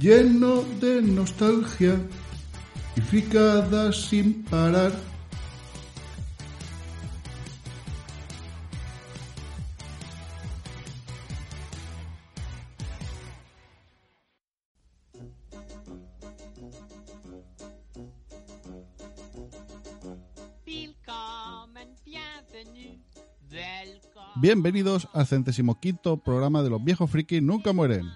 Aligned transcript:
lleno 0.00 0.62
de 0.80 1.02
nostalgia 1.02 1.94
y 2.96 3.00
fricadas 3.02 3.96
sin 4.08 4.42
parar. 4.44 4.92
Bienvenidos 24.36 25.06
al 25.12 25.26
centésimo 25.26 25.78
quinto 25.78 26.16
programa 26.16 26.62
de 26.62 26.70
Los 26.70 26.82
Viejos 26.82 27.10
Frikis 27.10 27.42
Nunca 27.42 27.74
Mueren. 27.74 28.06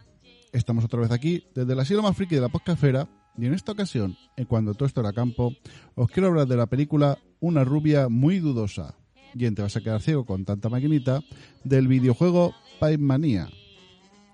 Estamos 0.55 0.85
otra 0.85 1.01
vez 1.01 1.11
aquí 1.11 1.43
desde 1.53 1.75
la 1.75 1.85
silla 1.85 2.01
más 2.01 2.17
friki 2.17 2.37
de 2.37 2.41
la 2.41 2.49
podcastfera 2.49 3.09
y 3.37 3.45
en 3.47 3.55
esta 3.55 3.73
ocasión, 3.73 4.17
en 4.37 4.45
cuando 4.45 4.75
todo 4.75 4.87
esto 4.87 5.01
era 5.01 5.13
campo, 5.13 5.53
os 5.97 6.09
quiero 6.09 6.29
hablar 6.29 6.47
de 6.47 6.57
la 6.57 6.67
película 6.67 7.19
Una 7.41 7.65
rubia 7.65 8.09
muy 8.09 8.39
dudosa. 8.39 8.95
Y 9.35 9.47
en 9.47 9.57
te 9.57 9.63
vas 9.63 9.77
a 9.77 9.81
quedar 9.81 10.01
ciego 10.01 10.25
con 10.25 10.45
tanta 10.45 10.69
maquinita 10.69 11.23
del 11.65 11.89
videojuego 11.89 12.55
Pipe 12.81 12.99
Manía. 12.99 13.49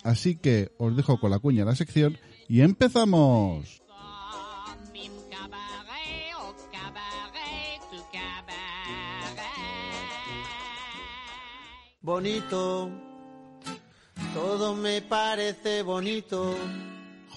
Así 0.04 0.36
que 0.36 0.72
os 0.76 0.94
dejo 0.94 1.18
con 1.18 1.30
la 1.30 1.38
cuña 1.38 1.62
en 1.62 1.68
la 1.68 1.74
sección 1.74 2.18
y 2.48 2.60
empezamos. 2.60 3.80
Bonito 12.02 13.09
todo 14.34 14.74
me 14.74 15.02
parece 15.02 15.82
bonito. 15.82 16.54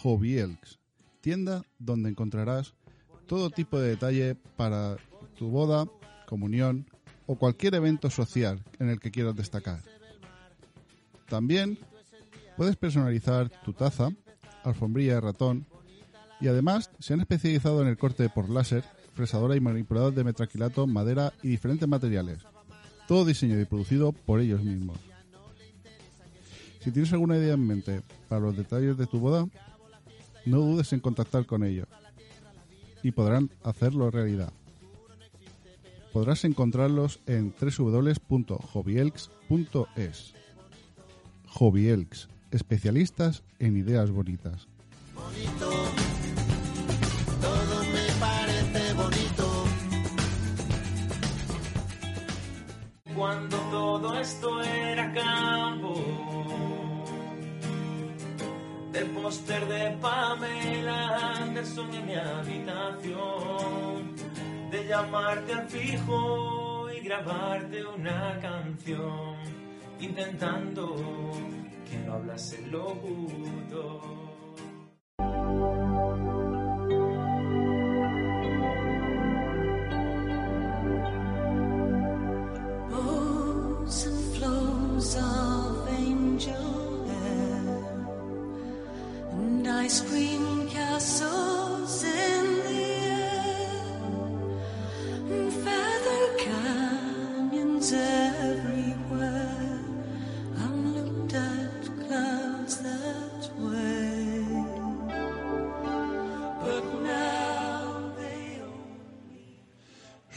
Elks, 0.03 0.79
tienda 1.21 1.63
donde 1.79 2.09
encontrarás 2.09 2.73
todo 3.25 3.49
tipo 3.49 3.79
de 3.79 3.89
detalle 3.89 4.35
para 4.57 4.97
tu 5.37 5.49
boda, 5.49 5.87
comunión 6.27 6.85
o 7.25 7.35
cualquier 7.35 7.75
evento 7.75 8.09
social 8.09 8.61
en 8.79 8.89
el 8.89 8.99
que 8.99 9.11
quieras 9.11 9.35
destacar. 9.35 9.79
También 11.29 11.79
puedes 12.57 12.75
personalizar 12.75 13.49
tu 13.63 13.73
taza, 13.73 14.09
alfombrilla 14.63 15.15
de 15.15 15.21
ratón 15.21 15.65
y 16.41 16.47
además 16.47 16.91
se 16.99 17.13
han 17.13 17.21
especializado 17.21 17.81
en 17.81 17.87
el 17.87 17.97
corte 17.97 18.29
por 18.29 18.49
láser, 18.49 18.83
fresadora 19.13 19.55
y 19.55 19.61
manipulador 19.61 20.13
de 20.13 20.25
metraquilato, 20.25 20.85
madera 20.85 21.31
y 21.41 21.47
diferentes 21.47 21.87
materiales. 21.87 22.39
Todo 23.07 23.25
diseñado 23.25 23.61
y 23.61 23.65
producido 23.65 24.11
por 24.11 24.41
ellos 24.41 24.61
mismos. 24.61 24.97
Si 26.83 26.91
tienes 26.91 27.11
alguna 27.13 27.37
idea 27.37 27.53
en 27.53 27.65
mente 27.65 28.01
para 28.27 28.41
los 28.41 28.57
detalles 28.57 28.97
de 28.97 29.07
tu 29.07 29.17
boda, 29.17 29.47
no 30.45 30.57
dudes 30.57 30.91
en 30.91 30.99
contactar 30.99 31.45
con 31.45 31.63
ellos 31.63 31.87
y 33.01 33.11
podrán 33.11 33.49
hacerlo 33.63 34.11
realidad. 34.11 34.51
Podrás 36.11 36.43
encontrarlos 36.43 37.21
en 37.25 37.55
www.hobbyelks.es. 37.57 40.33
Hobbyelks, 41.47 42.27
especialistas 42.51 43.43
en 43.59 43.77
ideas 43.77 44.11
bonitas. 44.11 44.67
Bonito. 45.15 45.71
Cuando 53.15 53.57
todo 53.71 54.19
esto 54.19 54.61
era 54.61 55.13
campo 55.13 56.22
del 58.93 59.09
póster 59.09 59.67
de 59.67 59.97
Pamela 59.99 61.37
Anderson 61.41 61.93
en 61.95 62.05
mi 62.05 62.15
habitación, 62.15 63.15
de 64.69 64.87
llamarte 64.87 65.53
al 65.53 65.67
fijo 65.67 66.91
y 66.91 66.99
grabarte 67.01 67.83
una 67.85 68.39
canción, 68.39 69.35
intentando 69.99 70.95
que 71.89 71.97
no 72.05 72.13
hablase 72.13 72.61
locutor. 72.67 74.32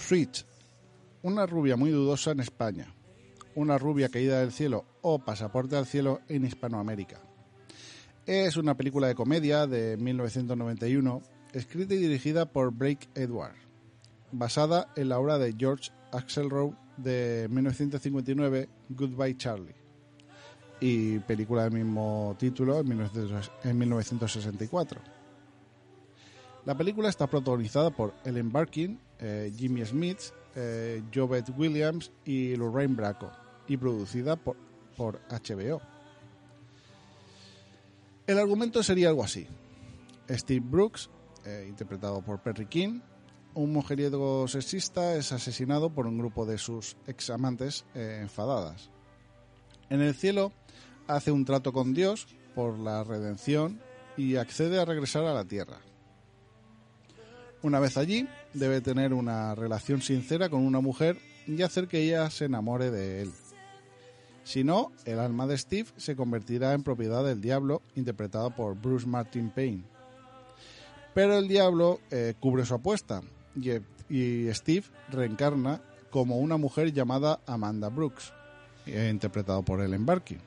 Switch, 0.06 0.44
una 1.22 1.46
rubia 1.46 1.76
muy 1.76 1.90
dudosa 1.90 2.30
en 2.30 2.38
España, 2.38 2.94
una 3.56 3.76
rubia 3.76 4.08
caída 4.08 4.40
del 4.40 4.52
cielo 4.52 4.84
o 5.02 5.18
pasaporte 5.18 5.76
al 5.76 5.86
cielo 5.86 6.20
en 6.28 6.44
Hispanoamérica. 6.44 7.25
Es 8.26 8.56
una 8.56 8.76
película 8.76 9.06
de 9.06 9.14
comedia 9.14 9.68
de 9.68 9.96
1991, 9.98 11.22
escrita 11.52 11.94
y 11.94 11.98
dirigida 11.98 12.44
por 12.44 12.72
Blake 12.72 13.08
Edward, 13.14 13.54
basada 14.32 14.88
en 14.96 15.10
la 15.10 15.20
obra 15.20 15.38
de 15.38 15.54
George 15.56 15.92
Axelrod 16.10 16.72
de 16.96 17.46
1959, 17.48 18.68
Goodbye 18.88 19.36
Charlie, 19.36 19.76
y 20.80 21.20
película 21.20 21.62
del 21.68 21.74
mismo 21.74 22.34
título 22.36 22.80
en 22.80 22.88
1900 22.88 23.52
en 23.62 23.78
1964. 23.78 25.00
La 26.64 26.76
película 26.76 27.08
está 27.08 27.28
protagonizada 27.28 27.90
por 27.90 28.12
Ellen 28.24 28.50
Barkin, 28.50 28.98
eh, 29.20 29.52
Jimmy 29.56 29.84
Smith, 29.84 30.18
eh, 30.56 31.00
Williams 31.56 32.10
y 32.24 32.56
Lorraine 32.56 32.96
Bracco, 32.96 33.30
y 33.68 33.76
producida 33.76 34.34
por 34.34 35.20
HBO. 35.28 35.80
El 38.26 38.38
argumento 38.40 38.82
sería 38.82 39.08
algo 39.08 39.22
así. 39.22 39.46
Steve 40.28 40.64
Brooks, 40.68 41.10
eh, 41.44 41.66
interpretado 41.68 42.22
por 42.22 42.42
Perry 42.42 42.66
King, 42.66 43.00
un 43.54 43.72
mujeriego 43.72 44.48
sexista 44.48 45.14
es 45.14 45.32
asesinado 45.32 45.90
por 45.90 46.06
un 46.06 46.18
grupo 46.18 46.44
de 46.44 46.58
sus 46.58 46.96
examantes 47.06 47.84
eh, 47.94 48.18
enfadadas. 48.20 48.90
En 49.90 50.00
el 50.02 50.14
cielo 50.14 50.52
hace 51.06 51.30
un 51.30 51.44
trato 51.44 51.72
con 51.72 51.94
Dios 51.94 52.26
por 52.54 52.78
la 52.78 53.04
redención 53.04 53.80
y 54.16 54.36
accede 54.36 54.80
a 54.80 54.84
regresar 54.84 55.24
a 55.24 55.32
la 55.32 55.44
tierra. 55.44 55.78
Una 57.62 57.78
vez 57.78 57.96
allí, 57.96 58.28
debe 58.54 58.80
tener 58.80 59.14
una 59.14 59.54
relación 59.54 60.02
sincera 60.02 60.48
con 60.48 60.66
una 60.66 60.80
mujer 60.80 61.18
y 61.46 61.62
hacer 61.62 61.86
que 61.86 62.02
ella 62.02 62.28
se 62.30 62.46
enamore 62.46 62.90
de 62.90 63.22
él. 63.22 63.32
Si 64.46 64.62
no, 64.62 64.92
el 65.04 65.18
alma 65.18 65.48
de 65.48 65.58
Steve 65.58 65.88
se 65.96 66.14
convertirá 66.14 66.72
en 66.72 66.84
propiedad 66.84 67.24
del 67.24 67.40
diablo, 67.40 67.82
interpretado 67.96 68.54
por 68.54 68.80
Bruce 68.80 69.04
Martin 69.04 69.50
Payne. 69.50 69.82
Pero 71.14 71.36
el 71.36 71.48
diablo 71.48 71.98
eh, 72.12 72.34
cubre 72.38 72.64
su 72.64 72.74
apuesta 72.74 73.22
y, 73.56 73.72
y 74.08 74.54
Steve 74.54 74.84
reencarna 75.10 75.82
como 76.10 76.38
una 76.38 76.58
mujer 76.58 76.92
llamada 76.92 77.40
Amanda 77.44 77.88
Brooks, 77.88 78.32
eh, 78.86 79.08
interpretado 79.10 79.64
por 79.64 79.80
Ellen 79.80 80.06
Barkin. 80.06 80.38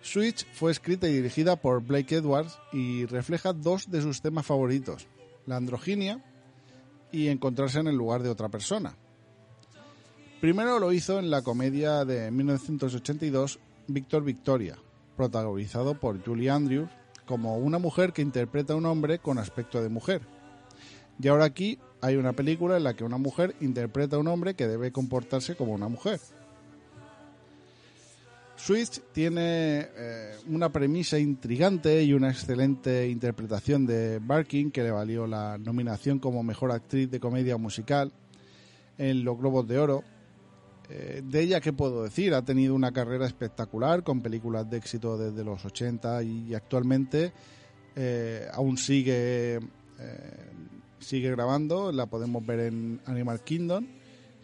Switch 0.00 0.46
fue 0.54 0.72
escrita 0.72 1.06
y 1.06 1.12
dirigida 1.12 1.56
por 1.56 1.82
Blake 1.82 2.14
Edwards 2.14 2.58
y 2.72 3.04
refleja 3.04 3.52
dos 3.52 3.90
de 3.90 4.00
sus 4.00 4.22
temas 4.22 4.46
favoritos, 4.46 5.06
la 5.44 5.56
androginia 5.56 6.24
y 7.12 7.28
encontrarse 7.28 7.80
en 7.80 7.88
el 7.88 7.96
lugar 7.96 8.22
de 8.22 8.30
otra 8.30 8.48
persona. 8.48 8.96
Primero 10.40 10.78
lo 10.78 10.92
hizo 10.92 11.18
en 11.18 11.30
la 11.30 11.42
comedia 11.42 12.04
de 12.04 12.30
1982 12.30 13.58
Victor 13.88 14.22
Victoria, 14.22 14.76
protagonizado 15.16 15.98
por 15.98 16.24
Julie 16.24 16.48
Andrews 16.48 16.88
como 17.26 17.58
una 17.58 17.78
mujer 17.78 18.12
que 18.12 18.22
interpreta 18.22 18.72
a 18.72 18.76
un 18.76 18.86
hombre 18.86 19.18
con 19.18 19.38
aspecto 19.38 19.82
de 19.82 19.88
mujer. 19.88 20.22
Y 21.20 21.26
ahora 21.26 21.44
aquí 21.44 21.80
hay 22.00 22.14
una 22.14 22.34
película 22.34 22.76
en 22.76 22.84
la 22.84 22.94
que 22.94 23.02
una 23.02 23.18
mujer 23.18 23.56
interpreta 23.60 24.14
a 24.14 24.20
un 24.20 24.28
hombre 24.28 24.54
que 24.54 24.68
debe 24.68 24.92
comportarse 24.92 25.56
como 25.56 25.72
una 25.72 25.88
mujer. 25.88 26.20
Switch 28.54 29.00
tiene 29.12 29.88
eh, 29.96 30.36
una 30.46 30.70
premisa 30.70 31.18
intrigante 31.18 32.04
y 32.04 32.12
una 32.12 32.30
excelente 32.30 33.08
interpretación 33.08 33.86
de 33.86 34.20
Barkin 34.20 34.70
que 34.70 34.84
le 34.84 34.92
valió 34.92 35.26
la 35.26 35.58
nominación 35.58 36.20
como 36.20 36.44
mejor 36.44 36.70
actriz 36.70 37.10
de 37.10 37.18
comedia 37.18 37.56
musical 37.56 38.12
en 38.98 39.24
los 39.24 39.36
Globos 39.36 39.66
de 39.66 39.78
Oro. 39.78 40.04
Eh, 40.90 41.22
de 41.24 41.40
ella, 41.40 41.60
¿qué 41.60 41.72
puedo 41.72 42.04
decir? 42.04 42.32
Ha 42.34 42.42
tenido 42.42 42.74
una 42.74 42.92
carrera 42.92 43.26
espectacular 43.26 44.02
con 44.02 44.22
películas 44.22 44.68
de 44.70 44.78
éxito 44.78 45.18
desde 45.18 45.44
los 45.44 45.64
80 45.64 46.22
y, 46.22 46.54
actualmente 46.54 47.32
eh, 47.94 48.48
aún 48.52 48.78
sigue, 48.78 49.60
sigue 50.98 51.30
grabando. 51.30 51.92
La 51.92 52.06
podemos 52.06 52.44
ver 52.46 52.60
en 52.60 53.00
Animal 53.04 53.40
Kingdom, 53.40 53.86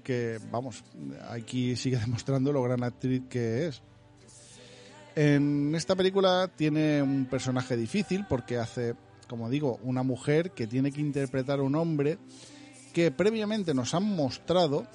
que 0.03 0.39
vamos, 0.51 0.85
aquí 1.31 1.77
sigue 1.77 1.97
demostrando 2.05 2.53
lo 2.53 2.63
gran 2.63 2.83
actriz 2.85 3.23
que 3.29 3.67
es. 3.67 3.83
En 5.17 5.75
esta 5.77 5.95
película 5.95 6.51
tiene 6.57 7.01
un 7.01 7.27
personaje 7.27 7.77
difícil 7.77 8.27
porque 8.29 8.59
hace, 8.59 8.95
como 9.29 9.49
digo, 9.49 9.79
una 9.85 10.03
mujer 10.03 10.51
que 10.51 10.67
tiene 10.67 10.91
que 10.91 11.01
interpretar 11.01 11.61
a 11.61 11.63
un 11.63 11.77
hombre 11.77 12.19
que 12.93 13.13
previamente 13.13 13.75
nos 13.75 13.95
han 13.95 14.05
mostrado 14.05 14.87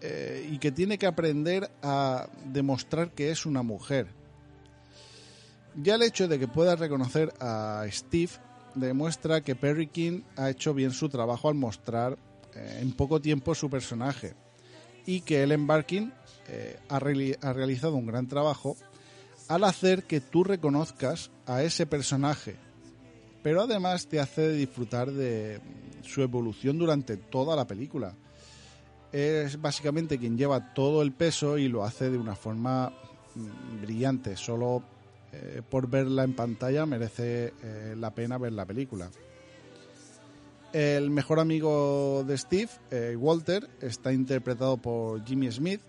eh, 0.00 0.48
y 0.50 0.58
que 0.58 0.72
tiene 0.72 0.98
que 0.98 1.06
aprender 1.06 1.70
a 1.82 2.28
demostrar 2.46 3.12
que 3.12 3.30
es 3.30 3.46
una 3.46 3.62
mujer. 3.62 4.08
Ya 5.76 5.94
el 5.94 6.02
hecho 6.02 6.26
de 6.26 6.38
que 6.38 6.48
pueda 6.48 6.74
reconocer 6.76 7.32
a 7.40 7.84
Steve 7.90 8.32
demuestra 8.74 9.42
que 9.42 9.54
Perry 9.54 9.88
King 9.88 10.22
ha 10.36 10.50
hecho 10.50 10.74
bien 10.74 10.92
su 10.92 11.08
trabajo 11.08 11.48
al 11.48 11.54
mostrar 11.54 12.18
eh, 12.54 12.78
en 12.80 12.92
poco 12.92 13.20
tiempo 13.20 13.54
su 13.54 13.68
personaje 13.68 14.34
y 15.06 15.20
que 15.20 15.42
Ellen 15.42 15.66
Barkin 15.66 16.12
eh, 16.48 16.78
ha, 16.88 16.96
ha 16.96 17.52
realizado 17.52 17.94
un 17.94 18.06
gran 18.06 18.26
trabajo 18.26 18.76
al 19.48 19.64
hacer 19.64 20.04
que 20.04 20.20
tú 20.20 20.44
reconozcas 20.44 21.30
a 21.46 21.62
ese 21.62 21.84
personaje, 21.84 22.56
pero 23.42 23.62
además 23.62 24.06
te 24.06 24.20
hace 24.20 24.52
disfrutar 24.52 25.10
de 25.10 25.60
su 26.02 26.22
evolución 26.22 26.78
durante 26.78 27.16
toda 27.16 27.56
la 27.56 27.66
película. 27.66 28.14
Es 29.12 29.60
básicamente 29.60 30.18
quien 30.18 30.38
lleva 30.38 30.72
todo 30.72 31.02
el 31.02 31.12
peso 31.12 31.58
y 31.58 31.68
lo 31.68 31.84
hace 31.84 32.10
de 32.10 32.18
una 32.18 32.36
forma 32.36 32.92
mm, 33.34 33.82
brillante. 33.82 34.36
Solo 34.36 34.84
eh, 35.32 35.62
por 35.68 35.88
verla 35.88 36.24
en 36.24 36.34
pantalla 36.34 36.86
merece 36.86 37.52
eh, 37.62 37.94
la 37.96 38.12
pena 38.14 38.38
ver 38.38 38.52
la 38.52 38.66
película. 38.66 39.10
El 40.72 41.10
mejor 41.10 41.40
amigo 41.40 42.24
de 42.24 42.38
Steve, 42.38 42.70
eh, 42.92 43.16
Walter, 43.18 43.68
está 43.80 44.12
interpretado 44.12 44.76
por 44.76 45.24
Jimmy 45.24 45.50
Smith, 45.50 45.80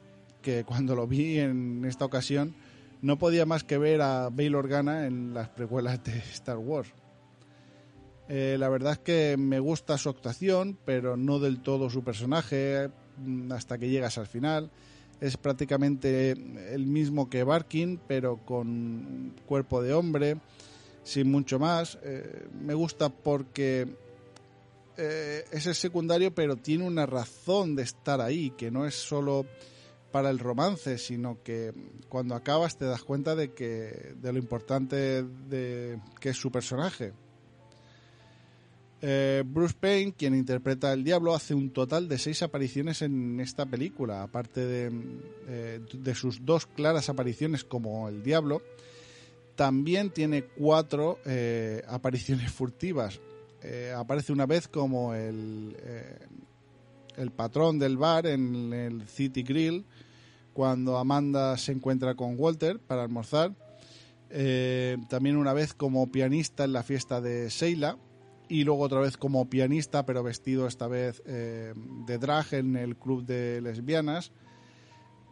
que 0.42 0.64
cuando 0.64 0.96
lo 0.96 1.06
vi 1.06 1.40
en 1.40 1.86
esta 1.86 2.06
ocasión 2.06 2.56
no 3.04 3.20
podía 3.20 3.46
más 3.46 3.64
que 3.64 3.78
ver 3.78 4.02
a 4.02 4.30
Bail 4.32 4.56
Organa 4.56 5.06
en 5.06 5.36
las 5.36 5.50
precuelas 5.50 6.04
de 6.04 6.18
Star 6.18 6.58
Wars. 6.58 6.92
La 8.30 8.70
verdad 8.70 8.94
es 8.94 9.00
que 9.00 9.36
me 9.38 9.60
gusta 9.60 9.98
su 9.98 10.08
actuación, 10.08 10.78
pero 10.86 11.18
no 11.18 11.40
del 11.40 11.60
todo 11.60 11.90
su 11.90 12.02
personaje 12.02 12.90
hasta 13.52 13.78
que 13.78 13.90
llegas 13.90 14.18
al 14.18 14.28
final. 14.28 14.70
Es 15.20 15.38
prácticamente 15.38 16.32
el 16.32 16.88
mismo 16.88 17.30
que 17.30 17.44
Barkin, 17.44 18.00
pero 18.08 18.38
con 18.38 19.34
cuerpo 19.46 19.82
de 19.82 19.94
hombre, 19.94 20.38
sin 21.04 21.30
mucho 21.30 21.60
más. 21.60 22.00
Eh, 22.04 22.48
me 22.60 22.74
gusta 22.74 23.10
porque 23.10 23.88
eh, 24.98 25.46
es 25.52 25.68
el 25.68 25.76
secundario, 25.76 26.34
pero 26.34 26.58
tiene 26.58 26.86
una 26.86 27.06
razón 27.06 27.76
de 27.76 27.84
estar 27.84 28.20
ahí, 28.20 28.52
que 28.52 28.72
no 28.72 28.86
es 28.86 28.96
solo 28.96 29.46
para 30.12 30.30
el 30.30 30.40
romance, 30.40 30.98
sino 30.98 31.42
que 31.44 31.74
cuando 32.10 32.36
acabas 32.36 32.78
te 32.78 32.86
das 32.86 33.04
cuenta 33.04 33.36
de 33.36 33.54
que 33.54 34.14
de 34.16 34.34
lo 34.34 34.40
importante 34.40 35.24
de 35.24 36.00
que 36.20 36.30
es 36.30 36.38
su 36.38 36.52
personaje. 36.52 37.14
Eh, 39.04 39.44
Bruce 39.46 39.76
Payne, 39.80 40.14
quien 40.14 40.36
interpreta 40.36 40.92
al 40.92 41.04
diablo, 41.04 41.34
hace 41.34 41.56
un 41.56 41.72
total 41.72 42.08
de 42.08 42.20
seis 42.20 42.44
apariciones 42.44 43.02
en 43.02 43.40
esta 43.40 43.66
película, 43.66 44.22
aparte 44.22 44.62
de, 44.62 44.92
eh, 45.48 46.14
sus 46.14 46.46
dos 46.46 46.68
claras 46.68 47.10
apariciones 47.10 47.64
como 47.64 48.08
el 48.08 48.22
diablo. 48.22 48.62
También 49.56 50.12
tiene 50.12 50.44
cuatro 50.44 51.18
eh, 51.26 51.82
apariciones 51.88 52.52
furtivas. 52.52 53.20
aparece 53.96 54.32
una 54.34 54.46
vez 54.46 54.68
como 54.68 55.14
el, 55.14 55.76
el 57.16 57.32
patrón 57.32 57.80
del 57.80 57.98
bar 57.98 58.28
en 58.28 58.72
el 58.74 59.08
City 59.08 59.44
Grill, 59.44 59.84
cuando 60.54 60.98
Amanda 60.98 61.58
se 61.58 61.72
encuentra 61.72 62.16
con 62.16 62.36
Walter 62.38 62.80
para 62.80 63.04
almorzar. 63.04 63.52
También 65.10 65.38
una 65.38 65.54
vez 65.54 65.74
como 65.74 66.12
pianista 66.12 66.64
en 66.64 66.74
la 66.74 66.84
fiesta 66.84 67.20
de 67.20 67.50
Sheila 67.50 67.98
y 68.52 68.66
luego 68.66 68.84
otra 68.84 69.00
vez 69.00 69.16
como 69.16 69.50
pianista 69.50 70.06
pero 70.06 70.24
vestido 70.24 70.68
esta 70.68 70.88
vez 70.88 71.24
eh, 71.26 71.74
de 72.06 72.18
drag 72.18 72.54
en 72.54 72.76
el 72.76 72.98
club 72.98 73.26
de 73.26 73.62
lesbianas. 73.62 74.34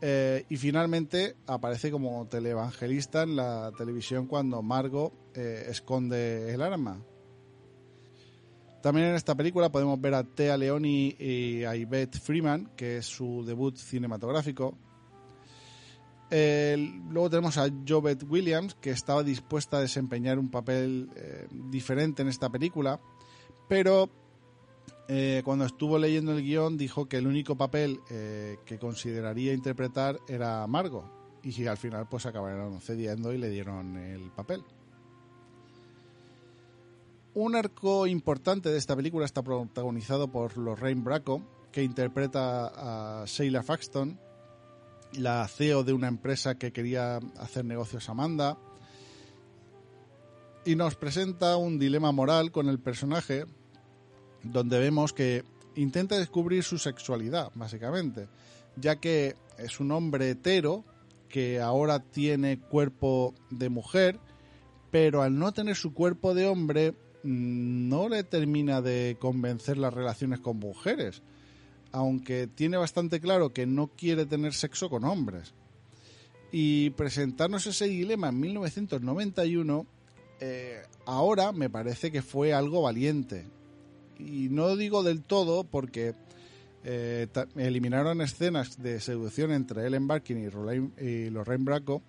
Eh, 0.02 0.46
y 0.48 0.56
finalmente 0.56 1.36
aparece 1.46 1.92
como 1.92 2.26
televangelista 2.28 3.24
en 3.24 3.36
la 3.36 3.74
televisión 3.78 4.28
cuando 4.28 4.62
Margot 4.62 5.14
esconde 5.36 6.54
el 6.54 6.62
arma. 6.62 7.04
También 8.82 9.08
en 9.08 9.16
esta 9.16 9.36
película 9.36 9.70
podemos 9.70 10.00
ver 10.00 10.14
a 10.14 10.24
Thea 10.24 10.58
Leoni 10.58 11.16
y 11.20 11.66
a 11.66 11.76
Yvette 11.76 12.18
Freeman, 12.18 12.72
que 12.78 12.98
es 12.98 13.06
su 13.06 13.44
debut 13.46 13.76
cinematográfico. 13.76 14.78
Luego 16.32 17.30
tenemos 17.30 17.58
a 17.58 17.70
Jovette 17.88 18.24
Williams, 18.24 18.76
que 18.76 18.92
estaba 18.92 19.24
dispuesta 19.24 19.78
a 19.78 19.82
desempeñar 19.82 20.38
un 20.38 20.50
papel 20.50 21.10
eh, 21.16 21.48
diferente 21.52 22.22
en 22.22 22.28
esta 22.28 22.50
película, 22.50 23.00
pero 23.68 24.10
eh, 25.08 25.42
cuando 25.44 25.66
estuvo 25.66 25.98
leyendo 25.98 26.34
el 26.34 26.44
guion 26.44 26.78
dijo 26.78 27.08
que 27.08 27.18
el 27.18 27.28
único 27.28 27.56
papel 27.56 28.00
eh, 28.12 28.58
que 28.66 28.78
consideraría 28.78 29.54
interpretar 29.54 30.20
era 30.28 30.66
Margot, 30.68 31.06
y 31.44 31.66
al 31.66 31.78
final 31.78 32.08
pues 32.08 32.26
acabaron 32.26 32.80
cediendo 32.82 33.34
y 33.34 33.38
le 33.38 33.50
dieron 33.50 33.98
el 33.98 34.30
papel. 34.32 34.64
Un 37.34 37.56
arco 37.56 38.06
importante 38.06 38.70
de 38.70 38.78
esta 38.78 38.96
película 38.96 39.26
está 39.26 39.42
protagonizado 39.42 40.32
por 40.32 40.58
Lorraine 40.58 41.04
Bracco, 41.04 41.42
que 41.72 41.84
interpreta 41.84 43.22
a 43.22 43.26
Sheila 43.26 43.64
Faxton, 43.64 44.20
la 45.14 45.48
CEO 45.48 45.84
de 45.84 45.94
una 45.94 46.08
empresa 46.08 46.56
que 46.56 46.72
quería 46.72 47.20
hacer 47.38 47.66
negocios 47.66 48.10
a 48.10 48.12
Amanda, 48.12 48.58
y 50.66 50.76
nos 50.76 50.96
presenta 50.96 51.58
un 51.58 51.80
dilema 51.80 52.12
moral 52.12 52.52
con 52.52 52.70
el 52.70 52.80
personaje, 52.80 53.46
donde 54.44 54.80
vemos 54.80 55.14
que 55.14 55.44
intenta 55.76 56.18
descubrir 56.18 56.64
su 56.64 56.78
sexualidad, 56.78 57.52
básicamente, 57.56 58.28
ya 58.76 58.98
que 58.98 59.36
es 59.58 59.80
un 59.80 59.92
hombre 59.92 60.32
hetero 60.32 60.86
que 61.28 61.62
ahora 61.62 62.00
tiene 62.00 62.60
cuerpo 62.60 63.34
de 63.50 63.70
mujer, 63.70 64.20
pero 64.92 65.22
al 65.22 65.38
no 65.38 65.54
tener 65.54 65.76
su 65.76 65.94
cuerpo 65.94 66.34
de 66.34 66.48
hombre 66.48 66.96
no 67.24 68.10
le 68.10 68.24
termina 68.24 68.82
de 68.82 69.18
convencer 69.20 69.78
las 69.78 69.94
relaciones 69.94 70.40
con 70.40 70.58
mujeres, 70.58 71.22
aunque 71.92 72.48
tiene 72.48 72.78
bastante 72.78 73.20
claro 73.20 73.52
que 73.54 73.66
no 73.66 73.88
quiere 73.88 74.26
tener 74.26 74.54
sexo 74.54 74.90
con 74.90 75.04
hombres. 75.06 75.54
Y 76.52 76.90
presentarnos 76.92 77.68
ese 77.68 77.86
dilema 77.88 78.30
en 78.30 78.40
1991, 78.40 79.86
eh, 80.40 80.82
ahora 81.06 81.52
me 81.52 81.70
parece 81.70 82.12
que 82.12 82.22
fue 82.22 82.54
algo 82.54 82.82
valiente. 82.82 83.46
Y 84.18 84.50
no 84.50 84.76
digo 84.76 85.04
del 85.04 85.22
todo 85.24 85.64
porque 85.64 86.16
Eh, 86.82 87.28
eliminaron 87.58 88.22
escenas 88.22 88.82
de 88.82 89.02
seducción 89.02 89.52
entre 89.52 89.86
Ellen 89.86 90.08
Barkin 90.08 90.38
y, 90.42 90.50
Lorraine- 90.50 90.92
y 90.98 91.30
Lorraine 91.30 91.66
Bracco 91.66 92.02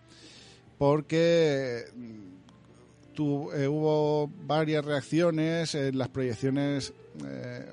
porque 0.79 1.83
mm, 1.93 3.21
eh, 3.57 3.67
hubo 3.67 4.31
varias 4.47 4.85
reacciones 4.85 5.75
en 5.75 5.99
las 5.99 6.09
proyecciones, 6.09 6.93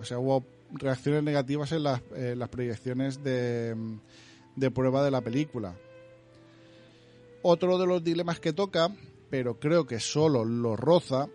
o 0.02 0.04
sea, 0.04 0.18
hubo 0.18 0.44
reacciones 0.72 1.24
negativas 1.24 1.72
en 1.72 1.84
las, 1.84 2.02
en 2.16 2.40
las 2.40 2.50
proyecciones 2.50 3.24
de, 3.24 3.76
de 4.56 4.72
prueba 4.72 5.04
de 5.04 5.12
la 5.12 5.22
película. 5.22 5.76
Otro 7.42 7.78
de 7.78 7.88
los 7.88 8.04
dilemas 8.04 8.40
que 8.40 8.54
toca, 8.54 8.94
pero 9.30 9.60
creo 9.60 9.86
que 9.86 10.00
solo 10.00 10.44
lo 10.44 10.76
roza, 10.76 11.28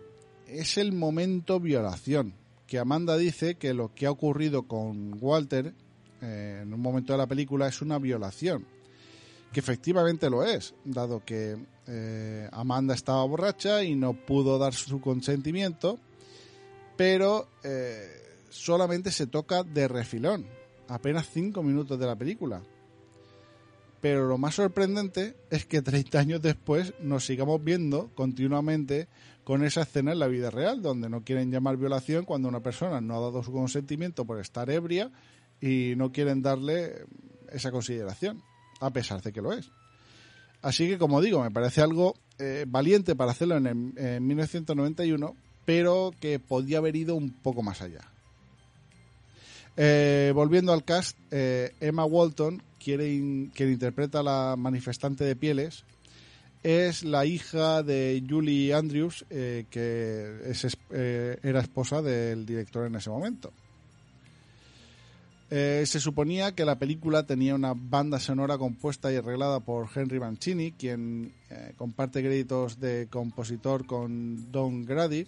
es 0.47 0.77
el 0.77 0.91
momento 0.93 1.59
violación. 1.59 2.35
Que 2.67 2.79
Amanda 2.79 3.17
dice 3.17 3.55
que 3.55 3.73
lo 3.73 3.93
que 3.93 4.05
ha 4.05 4.11
ocurrido 4.11 4.63
con 4.63 5.17
Walter 5.19 5.73
eh, 6.21 6.59
en 6.63 6.73
un 6.73 6.79
momento 6.79 7.13
de 7.13 7.17
la 7.17 7.27
película 7.27 7.67
es 7.67 7.81
una 7.81 7.99
violación. 7.99 8.65
Que 9.51 9.59
efectivamente 9.59 10.29
lo 10.29 10.43
es, 10.43 10.73
dado 10.83 11.23
que 11.23 11.57
eh, 11.85 12.49
Amanda 12.51 12.95
estaba 12.95 13.23
borracha 13.25 13.83
y 13.83 13.95
no 13.95 14.13
pudo 14.13 14.57
dar 14.57 14.73
su 14.73 14.99
consentimiento, 14.99 15.99
pero 16.97 17.49
eh, 17.63 18.22
solamente 18.53 19.11
se 19.11 19.27
toca 19.27 19.63
de 19.63 19.87
refilón, 19.87 20.45
apenas 20.87 21.27
cinco 21.29 21.63
minutos 21.63 21.99
de 21.99 22.05
la 22.05 22.15
película. 22.15 22.61
Pero 24.01 24.27
lo 24.27 24.37
más 24.37 24.55
sorprendente 24.55 25.35
es 25.49 25.65
que 25.65 25.81
30 25.81 26.19
años 26.19 26.41
después 26.41 26.93
nos 26.99 27.25
sigamos 27.25 27.63
viendo 27.63 28.09
continuamente 28.15 29.07
con 29.45 29.63
esa 29.63 29.81
escena 29.83 30.11
en 30.11 30.19
la 30.19 30.27
vida 30.27 30.49
real, 30.51 30.81
donde 30.81 31.09
no 31.09 31.23
quieren 31.23 31.51
llamar 31.51 31.77
violación 31.77 32.25
cuando 32.25 32.49
una 32.49 32.59
persona 32.61 32.99
no 33.01 33.15
ha 33.15 33.21
dado 33.21 33.43
su 33.43 33.51
consentimiento 33.53 34.25
por 34.25 34.39
estar 34.39 34.69
ebria 34.69 35.09
y 35.61 35.93
no 35.95 36.11
quieren 36.11 36.41
darle 36.41 37.05
esa 37.51 37.71
consideración, 37.71 38.41
a 38.81 38.91
pesar 38.91 39.21
de 39.21 39.31
que 39.31 39.41
lo 39.41 39.53
es. 39.53 39.71
Así 40.61 40.87
que, 40.87 40.97
como 40.97 41.21
digo, 41.21 41.41
me 41.41 41.51
parece 41.51 41.81
algo 41.81 42.15
eh, 42.39 42.65
valiente 42.67 43.15
para 43.15 43.31
hacerlo 43.31 43.55
en, 43.57 43.67
el- 43.67 43.93
en 43.97 44.27
1991, 44.27 45.35
pero 45.65 46.11
que 46.19 46.39
podía 46.39 46.79
haber 46.79 46.95
ido 46.97 47.15
un 47.15 47.31
poco 47.31 47.63
más 47.63 47.81
allá. 47.81 48.01
Eh, 49.75 50.31
volviendo 50.35 50.71
al 50.71 50.83
cast, 50.83 51.17
eh, 51.31 51.73
Emma 51.79 52.05
Walton, 52.05 52.61
quien 52.79 53.51
interpreta 53.57 54.19
a 54.19 54.23
la 54.23 54.55
manifestante 54.57 55.23
de 55.23 55.35
pieles, 55.35 55.83
es 56.61 57.03
la 57.03 57.25
hija 57.25 57.81
de 57.81 58.23
Julie 58.27 58.73
Andrews, 58.73 59.25
eh, 59.29 59.65
que 59.69 60.53
era 61.43 61.59
esposa 61.59 62.01
del 62.01 62.45
director 62.45 62.87
en 62.87 62.95
ese 62.95 63.09
momento. 63.09 63.51
Se 65.49 65.99
suponía 65.99 66.55
que 66.55 66.65
la 66.65 66.79
película 66.79 67.27
tenía 67.27 67.53
una 67.53 67.75
banda 67.75 68.19
sonora 68.19 68.57
compuesta 68.57 69.13
y 69.13 69.17
arreglada 69.17 69.59
por 69.59 69.87
Henry 69.93 70.19
Mancini, 70.19 70.71
quien 70.71 71.31
comparte 71.77 72.23
créditos 72.23 72.79
de 72.79 73.07
compositor 73.07 73.85
con 73.85 74.51
Don 74.51 74.83
Grady, 74.83 75.27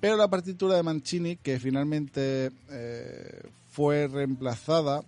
pero 0.00 0.16
la 0.16 0.28
partitura 0.28 0.76
de 0.76 0.82
Mancini, 0.82 1.36
que 1.36 1.60
finalmente 1.60 2.50
eh, 2.70 3.42
fue 3.68 4.08
reemplazada 4.08 5.02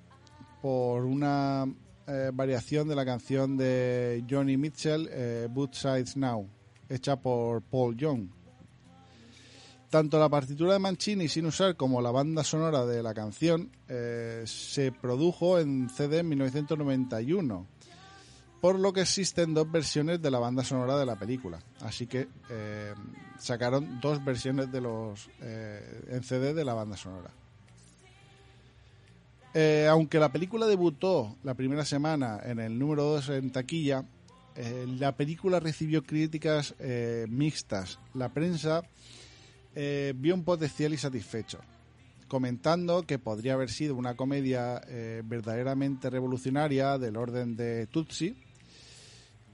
por 0.60 1.04
una 1.04 1.66
eh, 2.06 2.30
variación 2.32 2.88
de 2.88 2.94
la 2.94 3.04
canción 3.04 3.56
de 3.56 4.24
Johnny 4.28 4.56
Mitchell, 4.56 5.08
eh, 5.10 5.48
Sides 5.72 6.16
Now, 6.16 6.48
hecha 6.88 7.16
por 7.16 7.62
Paul 7.62 7.96
Young. 7.96 8.28
Tanto 9.88 10.18
la 10.18 10.28
partitura 10.28 10.72
de 10.72 10.78
Mancini 10.78 11.28
sin 11.28 11.46
usar 11.46 11.76
como 11.76 12.00
la 12.00 12.10
banda 12.10 12.42
sonora 12.42 12.86
de 12.86 13.02
la 13.02 13.12
canción 13.12 13.70
eh, 13.88 14.42
se 14.46 14.90
produjo 14.90 15.58
en 15.58 15.90
CD 15.90 16.20
en 16.20 16.30
1991, 16.30 17.66
por 18.62 18.78
lo 18.78 18.92
que 18.92 19.00
existen 19.00 19.54
dos 19.54 19.68
versiones 19.72 20.22
de 20.22 20.30
la 20.30 20.38
banda 20.38 20.62
sonora 20.62 20.96
de 20.96 21.04
la 21.04 21.16
película. 21.16 21.58
Así 21.80 22.06
que 22.06 22.28
eh, 22.48 22.94
sacaron 23.36 24.00
dos 24.00 24.24
versiones 24.24 24.70
de 24.70 24.80
los 24.80 25.28
eh, 25.40 26.04
en 26.10 26.22
CD 26.22 26.54
de 26.54 26.64
la 26.64 26.72
banda 26.72 26.96
sonora. 26.96 27.32
Eh, 29.52 29.88
aunque 29.90 30.20
la 30.20 30.30
película 30.30 30.68
debutó 30.68 31.34
la 31.42 31.54
primera 31.54 31.84
semana 31.84 32.38
en 32.44 32.60
el 32.60 32.78
número 32.78 33.02
2 33.02 33.30
en 33.30 33.50
taquilla, 33.50 34.04
eh, 34.54 34.86
la 34.96 35.16
película 35.16 35.58
recibió 35.58 36.04
críticas 36.04 36.76
mixtas. 37.28 37.98
La 38.14 38.28
prensa 38.28 38.84
vio 39.74 40.34
un 40.36 40.44
potencial 40.44 40.92
insatisfecho, 40.92 41.58
comentando 42.28 43.02
que 43.02 43.18
podría 43.18 43.54
haber 43.54 43.70
sido 43.70 43.96
una 43.96 44.14
comedia 44.14 44.80
verdaderamente 45.24 46.10
revolucionaria 46.10 46.96
del 46.96 47.16
orden 47.16 47.56
de 47.56 47.88
Tutsi, 47.88 48.36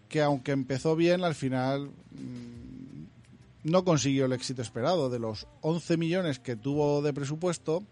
que 0.08 0.22
aunque 0.22 0.52
empezó 0.52 0.96
bien, 0.96 1.22
al 1.24 1.34
final 1.34 1.90
mm, 2.12 3.68
no 3.70 3.84
consiguió 3.84 4.26
el 4.26 4.32
éxito 4.32 4.62
esperado. 4.62 5.10
De 5.10 5.18
los 5.18 5.46
11 5.60 5.96
millones 5.96 6.38
que 6.38 6.56
tuvo 6.56 7.02
de 7.02 7.12
presupuesto, 7.12 7.84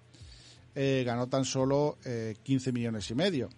eh, 0.75 1.03
ganó 1.07 1.29
tan 1.29 1.45
solo 1.45 1.99
eh, 2.05 2.37
15 2.43 2.73
millones 2.73 3.11
y 3.11 3.15
medio. 3.15 3.49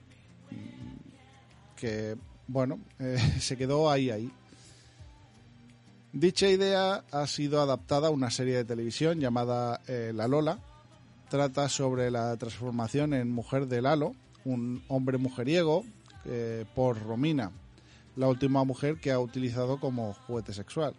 Mm, 0.50 1.76
Que, 1.76 2.16
bueno, 2.46 2.80
eh, 2.98 3.18
se 3.40 3.56
quedó 3.56 3.90
ahí, 3.90 4.10
ahí. 4.10 4.30
Dicha 6.12 6.48
idea 6.48 7.04
ha 7.12 7.26
sido 7.26 7.60
adaptada 7.60 8.08
a 8.08 8.10
una 8.10 8.30
serie 8.30 8.56
de 8.56 8.64
televisión 8.64 9.20
llamada 9.20 9.80
eh, 9.86 10.12
La 10.14 10.26
Lola. 10.26 10.58
Trata 11.28 11.68
sobre 11.68 12.10
la 12.10 12.34
transformación 12.38 13.12
en 13.12 13.30
mujer 13.30 13.66
de 13.66 13.82
Lalo, 13.82 14.14
un 14.44 14.82
hombre 14.88 15.18
mujeriego, 15.18 15.84
por 16.74 17.02
Romina, 17.02 17.50
la 18.18 18.26
última 18.26 18.64
mujer 18.64 18.96
que 18.96 19.12
ha 19.12 19.20
utilizado 19.20 19.78
como 19.78 20.12
juguete 20.12 20.52
sexual. 20.52 20.94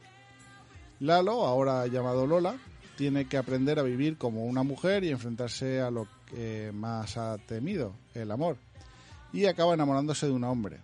Lalo, 1.01 1.45
ahora 1.45 1.85
llamado 1.88 2.25
Lola, 2.25 2.57
tiene 2.97 3.25
que 3.25 3.38
aprender 3.38 3.77
a 3.77 3.83
vivir 3.83 4.17
como 4.17 4.45
una 4.45 4.63
mujer 4.63 5.03
y 5.03 5.09
enfrentarse 5.09 5.81
a 5.81 5.91
lo 5.91 6.07
que 6.25 6.71
más 6.73 7.17
ha 7.17 7.38
temido, 7.38 7.93
el 8.13 8.31
amor. 8.31 8.57
Y 9.33 9.45
acaba 9.45 9.73
enamorándose 9.73 10.27
de 10.27 10.31
un 10.31 10.45
hombre. 10.45 10.79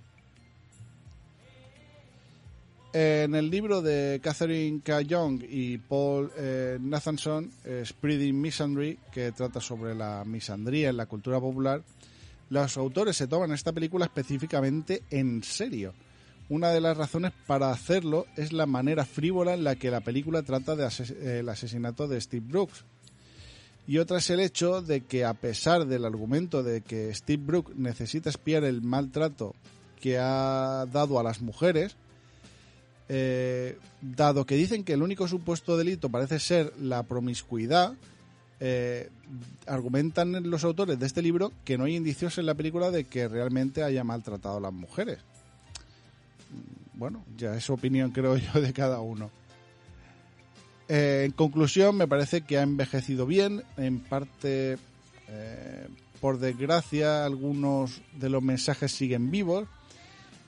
En 2.91 3.33
el 3.33 3.49
libro 3.49 3.81
de 3.81 4.19
Catherine 4.21 4.81
K. 4.81 5.01
Young 5.01 5.41
y 5.49 5.77
Paul 5.77 6.31
eh, 6.37 6.77
Nathanson, 6.79 7.51
eh, 7.63 7.83
Spreading 7.85 8.39
Misandry, 8.39 8.99
que 9.11 9.31
trata 9.31 9.59
sobre 9.59 9.95
la 9.95 10.23
misandría 10.25 10.89
en 10.89 10.97
la 10.97 11.05
cultura 11.05 11.39
popular, 11.39 11.81
los 12.49 12.77
autores 12.77 13.17
se 13.17 13.27
toman 13.27 13.51
esta 13.51 13.73
película 13.73 14.05
específicamente 14.05 15.03
en 15.09 15.43
serio. 15.43 15.93
Una 16.47 16.69
de 16.69 16.81
las 16.81 16.95
razones 16.95 17.31
para 17.47 17.71
hacerlo 17.71 18.27
es 18.35 18.53
la 18.53 18.67
manera 18.67 19.05
frívola 19.05 19.55
en 19.55 19.63
la 19.63 19.75
que 19.75 19.89
la 19.89 20.01
película 20.01 20.43
trata 20.43 20.73
ases 20.85 21.09
el 21.09 21.49
asesinato 21.49 22.07
de 22.07 22.21
Steve 22.21 22.45
Brooks. 22.47 22.85
Y 23.87 23.97
otra 23.97 24.17
es 24.19 24.29
el 24.29 24.39
hecho 24.39 24.81
de 24.81 25.01
que 25.01 25.25
a 25.25 25.33
pesar 25.33 25.85
del 25.85 26.05
argumento 26.05 26.61
de 26.61 26.81
que 26.81 27.13
Steve 27.13 27.43
Brooks 27.43 27.75
necesita 27.75 28.29
espiar 28.29 28.63
el 28.63 28.81
maltrato 28.81 29.55
que 29.99 30.17
ha 30.19 30.85
dado 30.91 31.19
a 31.19 31.23
las 31.23 31.41
mujeres, 31.41 31.95
eh, 33.09 33.77
dado 34.01 34.45
que 34.45 34.55
dicen 34.55 34.83
que 34.83 34.93
el 34.93 35.03
único 35.03 35.27
supuesto 35.27 35.77
delito 35.77 36.09
parece 36.09 36.39
ser 36.39 36.73
la 36.79 37.03
promiscuidad, 37.03 37.93
eh, 38.59 39.09
argumentan 39.67 40.49
los 40.49 40.63
autores 40.63 40.99
de 40.99 41.05
este 41.05 41.21
libro 41.21 41.51
que 41.63 41.77
no 41.77 41.85
hay 41.85 41.95
indicios 41.95 42.37
en 42.37 42.45
la 42.45 42.53
película 42.53 42.91
de 42.91 43.05
que 43.05 43.27
realmente 43.27 43.83
haya 43.83 44.03
maltratado 44.03 44.57
a 44.57 44.61
las 44.61 44.73
mujeres. 44.73 45.19
Bueno, 46.97 47.25
ya 47.37 47.55
es 47.55 47.69
opinión 47.69 48.11
creo 48.13 48.37
yo 48.37 48.61
de 48.61 48.73
cada 48.73 48.99
uno. 48.99 49.29
Eh, 50.87 51.23
en 51.25 51.31
conclusión, 51.31 51.97
me 51.97 52.07
parece 52.07 52.41
que 52.41 52.57
ha 52.57 52.61
envejecido 52.61 53.25
bien, 53.25 53.63
en 53.77 53.99
parte, 53.99 54.77
eh, 55.27 55.87
por 56.21 56.39
desgracia, 56.39 57.25
algunos 57.25 58.01
de 58.13 58.29
los 58.29 58.43
mensajes 58.43 58.91
siguen 58.91 59.31
vivos. 59.31 59.67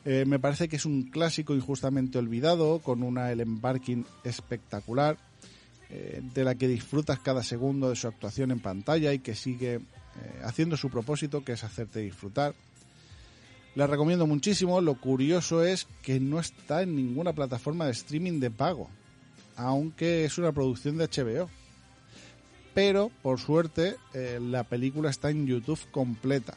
Eh, 0.05 0.25
me 0.27 0.39
parece 0.39 0.69
que 0.69 0.75
es 0.75 0.85
un 0.85 1.03
clásico 1.09 1.55
injustamente 1.55 2.17
olvidado, 2.17 2.79
con 2.79 3.03
una 3.03 3.31
Ellen 3.31 3.59
Barkin 3.59 4.05
espectacular, 4.23 5.17
de 5.89 6.43
la 6.43 6.55
que 6.55 6.67
disfrutas 6.67 7.17
cada 7.19 7.43
segundo 7.43 7.89
de 7.89 7.95
su 7.95 8.09
actuación 8.09 8.51
en 8.51 8.59
pantalla 8.59 9.13
y 9.13 9.19
que 9.19 9.35
sigue 9.35 9.79
haciendo 10.43 10.75
su 10.75 10.89
propósito, 10.89 11.45
que 11.45 11.53
es 11.53 11.63
hacerte 11.63 12.01
disfrutar. 12.01 12.53
La 13.77 13.85
recomiendo 13.85 14.25
muchísimo, 14.25 14.81
lo 14.81 14.95
curioso 14.95 15.63
es 15.63 15.85
que 16.01 16.19
no 16.19 16.39
está 16.39 16.81
en 16.81 16.95
ninguna 16.95 17.33
plataforma 17.33 17.85
de 17.85 17.91
streaming 17.91 18.39
de 18.39 18.49
pago, 18.49 18.89
aunque 19.55 20.25
es 20.25 20.39
una 20.39 20.51
producción 20.51 20.97
de 20.97 21.07
HBO. 21.07 21.47
Pero, 22.73 23.11
por 23.21 23.39
suerte, 23.39 23.97
eh, 24.15 24.39
la 24.41 24.63
película 24.63 25.11
está 25.11 25.29
en 25.29 25.45
YouTube 25.45 25.79
completa. 25.91 26.55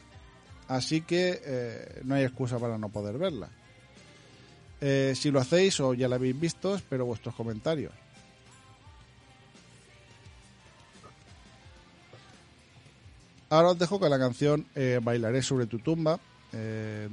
Así 0.67 1.01
que 1.01 1.39
eh, 1.45 2.01
no 2.05 2.15
hay 2.15 2.23
excusa 2.23 2.57
para 2.57 2.79
no 2.79 2.89
poder 2.89 3.19
verla. 3.19 3.49
Eh, 4.81 5.13
si 5.15 5.29
lo 5.29 5.39
hacéis 5.39 5.79
o 5.79 5.93
ya 5.93 6.07
la 6.07 6.15
habéis 6.15 6.39
visto, 6.39 6.73
espero 6.73 7.05
vuestros 7.05 7.35
comentarios. 7.35 7.93
Ahora 13.47 13.69
os 13.69 13.77
dejo 13.77 13.99
con 13.99 14.09
la 14.09 14.17
canción 14.17 14.65
Bailaré 15.03 15.43
sobre 15.43 15.67
tu 15.67 15.77
tumba 15.77 16.19
eh, 16.53 17.07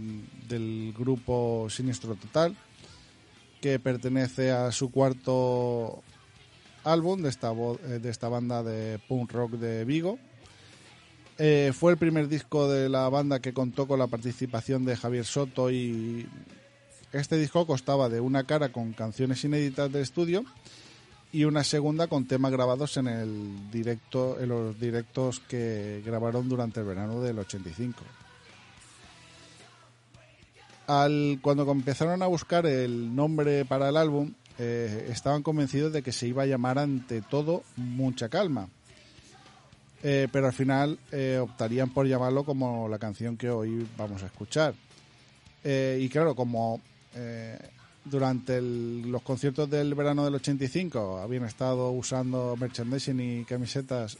del 0.49 0.95
grupo 0.97 1.68
Sinistro 1.71 2.14
Total, 2.14 2.57
que 3.61 3.78
pertenece 3.78 4.50
a 4.50 4.73
su 4.73 4.90
cuarto 4.90 6.02
álbum 6.85 7.23
de 7.23 7.28
esta, 7.28 7.52
eh, 7.52 7.99
de 8.00 8.11
esta 8.11 8.28
banda 8.28 8.62
de 8.62 8.99
punk 9.09 9.33
rock 9.33 9.52
de 9.52 9.85
Vigo. 9.85 10.18
Eh, 11.38 11.73
fue 11.73 11.92
el 11.92 11.99
primer 11.99 12.28
disco 12.28 12.68
de 12.68 12.88
la 12.88 13.09
banda 13.09 13.40
que 13.40 13.52
contó 13.52 13.87
con 13.87 13.99
la 13.99 14.09
participación 14.09 14.85
de 14.85 14.97
Javier 14.97 15.25
Soto 15.25 15.71
y 15.71 16.28
este 17.12 17.37
disco 17.37 17.66
constaba 17.66 18.09
de 18.09 18.21
una 18.21 18.45
cara 18.45 18.71
con 18.71 18.92
canciones 18.92 19.45
inéditas 19.45 19.92
de 19.92 20.02
estudio 20.02 20.45
y 21.30 21.45
una 21.45 21.62
segunda 21.62 22.09
con 22.09 22.26
temas 22.26 22.50
grabados 22.50 22.97
en 22.97 23.07
el 23.07 23.71
directo 23.71 24.38
en 24.40 24.49
los 24.49 24.80
directos 24.80 25.40
que 25.40 26.02
grabaron 26.04 26.49
durante 26.49 26.80
el 26.80 26.87
verano 26.87 27.21
del 27.21 27.38
85. 27.38 28.02
Al, 30.88 31.38
cuando 31.42 31.71
empezaron 31.71 32.23
a 32.23 32.26
buscar 32.26 32.64
el 32.64 33.14
nombre 33.14 33.66
para 33.66 33.90
el 33.90 33.97
álbum, 33.99 34.33
eh, 34.59 35.09
estaban 35.11 35.42
convencidos 35.42 35.92
de 35.92 36.02
que 36.02 36.12
se 36.12 36.26
iba 36.26 36.45
a 36.45 36.47
llamar 36.47 36.78
ante 36.78 37.21
todo 37.21 37.62
Mucha 37.76 38.30
Calma. 38.30 38.68
Eh, 40.02 40.28
pero 40.33 40.47
al 40.47 40.52
final 40.54 40.99
eh, 41.12 41.38
optarían 41.40 41.90
por 41.90 42.07
llamarlo 42.07 42.42
como 42.42 42.88
la 42.88 42.99
canción 42.99 43.37
que 43.37 43.50
hoy 43.50 43.87
vamos 43.99 44.23
a 44.23 44.26
escuchar. 44.26 44.75
Y 45.62 46.09
claro, 46.09 46.35
como 46.35 46.80
durante 48.07 48.62
los 48.62 49.21
conciertos 49.21 49.68
del 49.68 49.95
verano 49.95 50.25
del 50.25 50.37
85 50.37 51.18
habían 51.18 51.45
estado 51.45 51.90
usando 51.90 52.57
merchandising 52.57 53.21
y 53.21 53.45
camisetas 53.45 54.16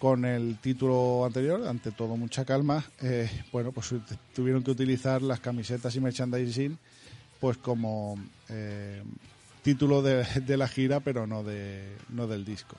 con 0.00 0.24
el 0.24 0.58
título 0.58 1.24
anterior, 1.26 1.68
ante 1.68 1.92
todo 1.92 2.16
mucha 2.16 2.44
calma, 2.44 2.82
eh, 3.02 3.30
bueno, 3.52 3.70
pues 3.70 3.88
tu- 3.90 4.00
tuvieron 4.34 4.64
que 4.64 4.72
utilizar 4.72 5.22
las 5.22 5.38
camisetas 5.40 5.94
y 5.94 6.00
merchandising 6.00 6.76
pues 7.38 7.56
como 7.58 8.18
eh, 8.48 9.02
título 9.62 10.02
de, 10.02 10.56
la 10.56 10.66
gira, 10.68 11.00
pero 11.00 11.26
no, 11.26 11.42
de, 11.44 11.84
no 12.08 12.26
del 12.26 12.44
disco. 12.44 12.76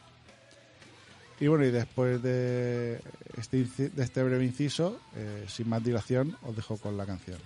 Y 1.39 1.47
bueno, 1.47 1.65
y 1.65 1.71
después 1.71 2.21
de 2.21 2.99
este, 3.37 3.65
este 3.97 4.21
breve 4.23 4.45
inciso, 4.45 4.99
eh, 5.15 5.45
sin 5.47 5.69
más 5.69 5.83
dilación, 5.83 6.35
os 6.43 6.55
dejo 6.55 6.77
con 6.77 6.97
la 6.97 7.05
canción. 7.07 7.39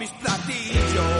Mis 0.00 0.10
platillos, 0.12 1.19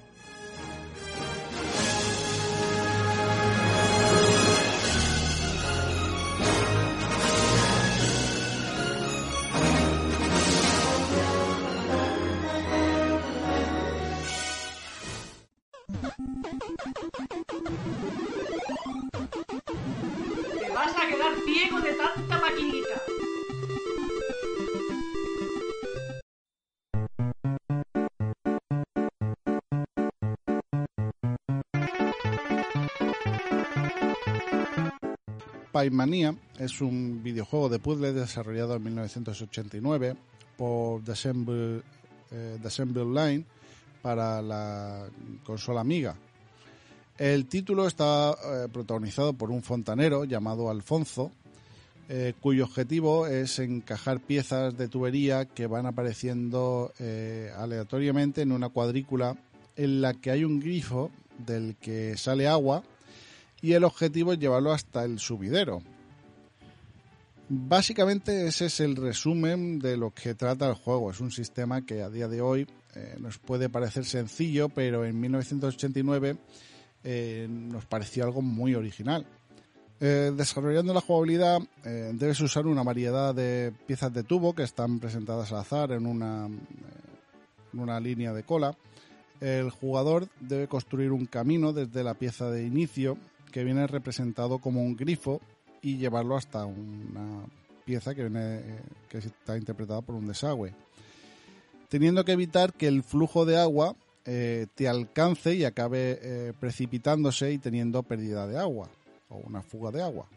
Paimania 35.81 36.35
es 36.59 36.79
un 36.79 37.23
videojuego 37.23 37.67
de 37.67 37.79
puzzle 37.79 38.13
desarrollado 38.13 38.75
en 38.75 38.83
1989 38.83 40.15
por 40.55 41.03
The 41.03 41.13
Assemble, 41.13 41.81
eh, 42.29 42.59
Line 42.61 43.45
para 44.03 44.43
la 44.43 45.07
consola 45.43 45.81
Amiga. 45.81 46.15
El 47.17 47.47
título 47.47 47.87
está 47.87 48.29
eh, 48.31 48.67
protagonizado 48.71 49.33
por 49.33 49.49
un 49.49 49.63
fontanero 49.63 50.23
llamado 50.25 50.69
Alfonso, 50.69 51.31
eh, 52.09 52.35
cuyo 52.39 52.65
objetivo 52.65 53.25
es 53.25 53.57
encajar 53.57 54.19
piezas 54.19 54.77
de 54.77 54.87
tubería 54.87 55.45
que 55.45 55.65
van 55.65 55.87
apareciendo 55.87 56.93
eh, 56.99 57.51
aleatoriamente 57.57 58.43
en 58.43 58.51
una 58.51 58.69
cuadrícula 58.69 59.35
en 59.75 60.01
la 60.01 60.13
que 60.13 60.29
hay 60.29 60.43
un 60.43 60.59
grifo 60.59 61.09
del 61.39 61.75
que 61.77 62.17
sale 62.17 62.47
agua 62.47 62.83
y 63.61 63.73
el 63.73 63.83
objetivo 63.83 64.33
es 64.33 64.39
llevarlo 64.39 64.71
hasta 64.71 65.03
el 65.03 65.19
subidero. 65.19 65.81
Básicamente 67.53 68.47
ese 68.47 68.67
es 68.67 68.79
el 68.79 68.95
resumen 68.95 69.77
de 69.79 69.97
lo 69.97 70.11
que 70.11 70.35
trata 70.35 70.69
el 70.69 70.73
juego. 70.73 71.11
Es 71.11 71.19
un 71.19 71.31
sistema 71.31 71.85
que 71.85 72.01
a 72.01 72.09
día 72.09 72.29
de 72.29 72.39
hoy 72.39 72.65
eh, 72.95 73.17
nos 73.19 73.39
puede 73.39 73.67
parecer 73.67 74.05
sencillo, 74.05 74.69
pero 74.69 75.03
en 75.03 75.19
1989 75.19 76.37
eh, 77.03 77.47
nos 77.49 77.85
pareció 77.85 78.23
algo 78.23 78.41
muy 78.41 78.73
original. 78.73 79.25
Eh, 79.99 80.31
desarrollando 80.35 80.93
la 80.93 81.01
jugabilidad 81.01 81.59
debes 81.83 82.39
usar 82.39 82.65
una 82.65 82.81
variedad 82.81 83.35
de 83.35 83.71
piezas 83.85 84.11
de 84.13 84.23
tubo 84.23 84.55
que 84.55 84.63
están 84.63 84.99
presentadas 84.99 85.51
al 85.51 85.59
azar 85.59 85.91
en 85.91 86.07
una, 86.07 86.45
en 86.45 87.79
una 87.79 87.99
línea 87.99 88.33
de 88.33 88.43
cola. 88.43 88.75
El 89.41 89.71
jugador 89.71 90.27
debe 90.39 90.67
construir 90.67 91.11
un 91.11 91.25
camino 91.25 91.73
desde 91.73 92.03
la 92.03 92.13
pieza 92.13 92.49
de 92.49 92.65
inicio 92.65 93.17
que 93.51 93.63
viene 93.63 93.85
representado 93.87 94.59
como 94.59 94.81
un 94.81 94.95
grifo 94.95 95.41
y 95.81 95.97
llevarlo 95.97 96.35
hasta 96.35 96.65
una 96.65 97.45
pieza 97.85 98.15
que, 98.15 98.23
viene, 98.23 98.61
que 99.09 99.19
está 99.19 99.57
interpretada 99.57 100.01
por 100.01 100.15
un 100.15 100.27
desagüe. 100.27 100.73
Teniendo 101.89 102.23
que 102.23 102.31
evitar 102.31 102.73
que 102.73 102.87
el 102.87 103.03
flujo 103.03 103.45
de 103.45 103.59
agua 103.59 103.95
eh, 104.25 104.67
te 104.75 104.87
alcance 104.87 105.55
y 105.55 105.65
acabe 105.65 106.19
eh, 106.21 106.53
precipitándose 106.59 107.51
y 107.51 107.57
teniendo 107.57 108.03
pérdida 108.03 108.47
de 108.47 108.57
agua 108.57 108.89
o 109.29 109.37
una 109.37 109.61
fuga 109.61 109.91
de 109.91 110.01
agua. 110.01 110.27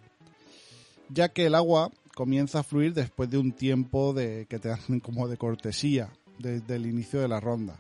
Ya 1.11 1.29
que 1.29 1.47
el 1.47 1.55
agua 1.55 1.91
comienza 2.15 2.61
a 2.61 2.63
fluir 2.63 2.95
después 2.95 3.29
de 3.29 3.39
un 3.39 3.53
tiempo 3.53 4.15
de, 4.15 4.47
que 4.49 4.59
te 4.59 4.71
hacen 4.71 5.01
como 5.01 5.29
de 5.29 5.37
cortesía 5.37 6.11
desde 6.39 6.77
el 6.77 6.87
inicio 6.87 7.21
de 7.21 7.29
la 7.29 7.41
ronda. 7.41 7.77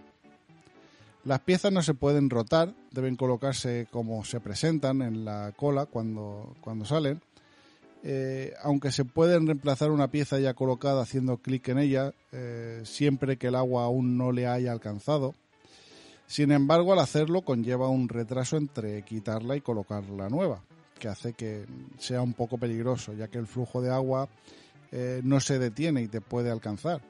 Las 1.24 1.40
piezas 1.40 1.72
no 1.72 1.82
se 1.82 1.94
pueden 1.94 2.28
rotar, 2.28 2.74
deben 2.94 3.16
colocarse 3.16 3.86
como 3.90 4.24
se 4.24 4.40
presentan 4.40 5.02
en 5.02 5.24
la 5.24 5.52
cola 5.56 5.86
cuando, 5.86 6.54
cuando 6.60 6.84
salen. 6.84 7.20
Eh, 8.06 8.52
aunque 8.62 8.92
se 8.92 9.04
pueden 9.04 9.46
reemplazar 9.46 9.90
una 9.90 10.08
pieza 10.08 10.38
ya 10.38 10.54
colocada 10.54 11.02
haciendo 11.02 11.38
clic 11.38 11.68
en 11.68 11.78
ella, 11.78 12.12
eh, 12.32 12.82
siempre 12.84 13.36
que 13.36 13.48
el 13.48 13.54
agua 13.54 13.84
aún 13.84 14.16
no 14.16 14.30
le 14.30 14.46
haya 14.46 14.72
alcanzado. 14.72 15.34
Sin 16.26 16.52
embargo, 16.52 16.92
al 16.92 16.98
hacerlo 16.98 17.42
conlleva 17.42 17.88
un 17.88 18.08
retraso 18.08 18.56
entre 18.56 19.02
quitarla 19.02 19.56
y 19.56 19.60
colocar 19.60 20.04
la 20.10 20.28
nueva, 20.28 20.62
que 20.98 21.08
hace 21.08 21.32
que 21.32 21.64
sea 21.98 22.22
un 22.22 22.34
poco 22.34 22.58
peligroso, 22.58 23.12
ya 23.14 23.28
que 23.28 23.38
el 23.38 23.46
flujo 23.46 23.82
de 23.82 23.90
agua 23.90 24.28
eh, 24.92 25.20
no 25.24 25.40
se 25.40 25.58
detiene 25.58 26.02
y 26.02 26.08
te 26.08 26.20
puede 26.20 26.50
alcanzar. 26.50 27.00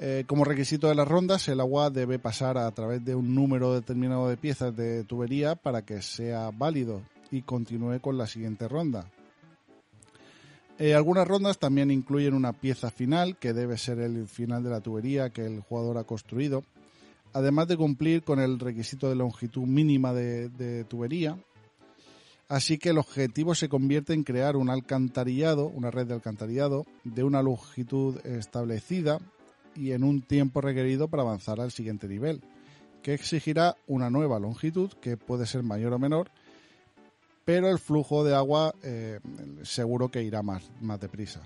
Eh, 0.00 0.22
como 0.28 0.44
requisito 0.44 0.88
de 0.88 0.94
las 0.94 1.08
rondas, 1.08 1.48
el 1.48 1.58
agua 1.58 1.90
debe 1.90 2.20
pasar 2.20 2.56
a 2.56 2.70
través 2.70 3.04
de 3.04 3.16
un 3.16 3.34
número 3.34 3.74
determinado 3.74 4.28
de 4.28 4.36
piezas 4.36 4.76
de 4.76 5.02
tubería 5.02 5.56
para 5.56 5.82
que 5.82 6.02
sea 6.02 6.50
válido 6.52 7.02
y 7.32 7.42
continúe 7.42 8.00
con 8.00 8.16
la 8.16 8.28
siguiente 8.28 8.68
ronda. 8.68 9.10
Eh, 10.78 10.94
algunas 10.94 11.26
rondas 11.26 11.58
también 11.58 11.90
incluyen 11.90 12.34
una 12.34 12.52
pieza 12.52 12.92
final, 12.92 13.36
que 13.38 13.52
debe 13.52 13.76
ser 13.76 13.98
el 13.98 14.28
final 14.28 14.62
de 14.62 14.70
la 14.70 14.80
tubería 14.80 15.30
que 15.30 15.44
el 15.44 15.62
jugador 15.62 15.98
ha 15.98 16.04
construido, 16.04 16.62
además 17.32 17.66
de 17.66 17.76
cumplir 17.76 18.22
con 18.22 18.38
el 18.38 18.60
requisito 18.60 19.08
de 19.08 19.16
longitud 19.16 19.66
mínima 19.66 20.12
de, 20.12 20.48
de 20.48 20.84
tubería. 20.84 21.36
Así 22.46 22.78
que 22.78 22.90
el 22.90 22.98
objetivo 22.98 23.56
se 23.56 23.68
convierte 23.68 24.14
en 24.14 24.22
crear 24.22 24.56
un 24.56 24.70
alcantarillado, 24.70 25.66
una 25.66 25.90
red 25.90 26.06
de 26.06 26.14
alcantarillado, 26.14 26.86
de 27.02 27.24
una 27.24 27.42
longitud 27.42 28.24
establecida 28.24 29.18
y 29.78 29.92
en 29.92 30.04
un 30.04 30.22
tiempo 30.22 30.60
requerido 30.60 31.08
para 31.08 31.22
avanzar 31.22 31.60
al 31.60 31.70
siguiente 31.70 32.08
nivel, 32.08 32.42
que 33.02 33.14
exigirá 33.14 33.76
una 33.86 34.10
nueva 34.10 34.38
longitud 34.38 34.92
que 35.00 35.16
puede 35.16 35.46
ser 35.46 35.62
mayor 35.62 35.92
o 35.92 35.98
menor, 35.98 36.30
pero 37.44 37.70
el 37.70 37.78
flujo 37.78 38.24
de 38.24 38.34
agua 38.34 38.74
eh, 38.82 39.20
seguro 39.62 40.10
que 40.10 40.22
irá 40.22 40.42
más, 40.42 40.70
más 40.80 41.00
deprisa. 41.00 41.40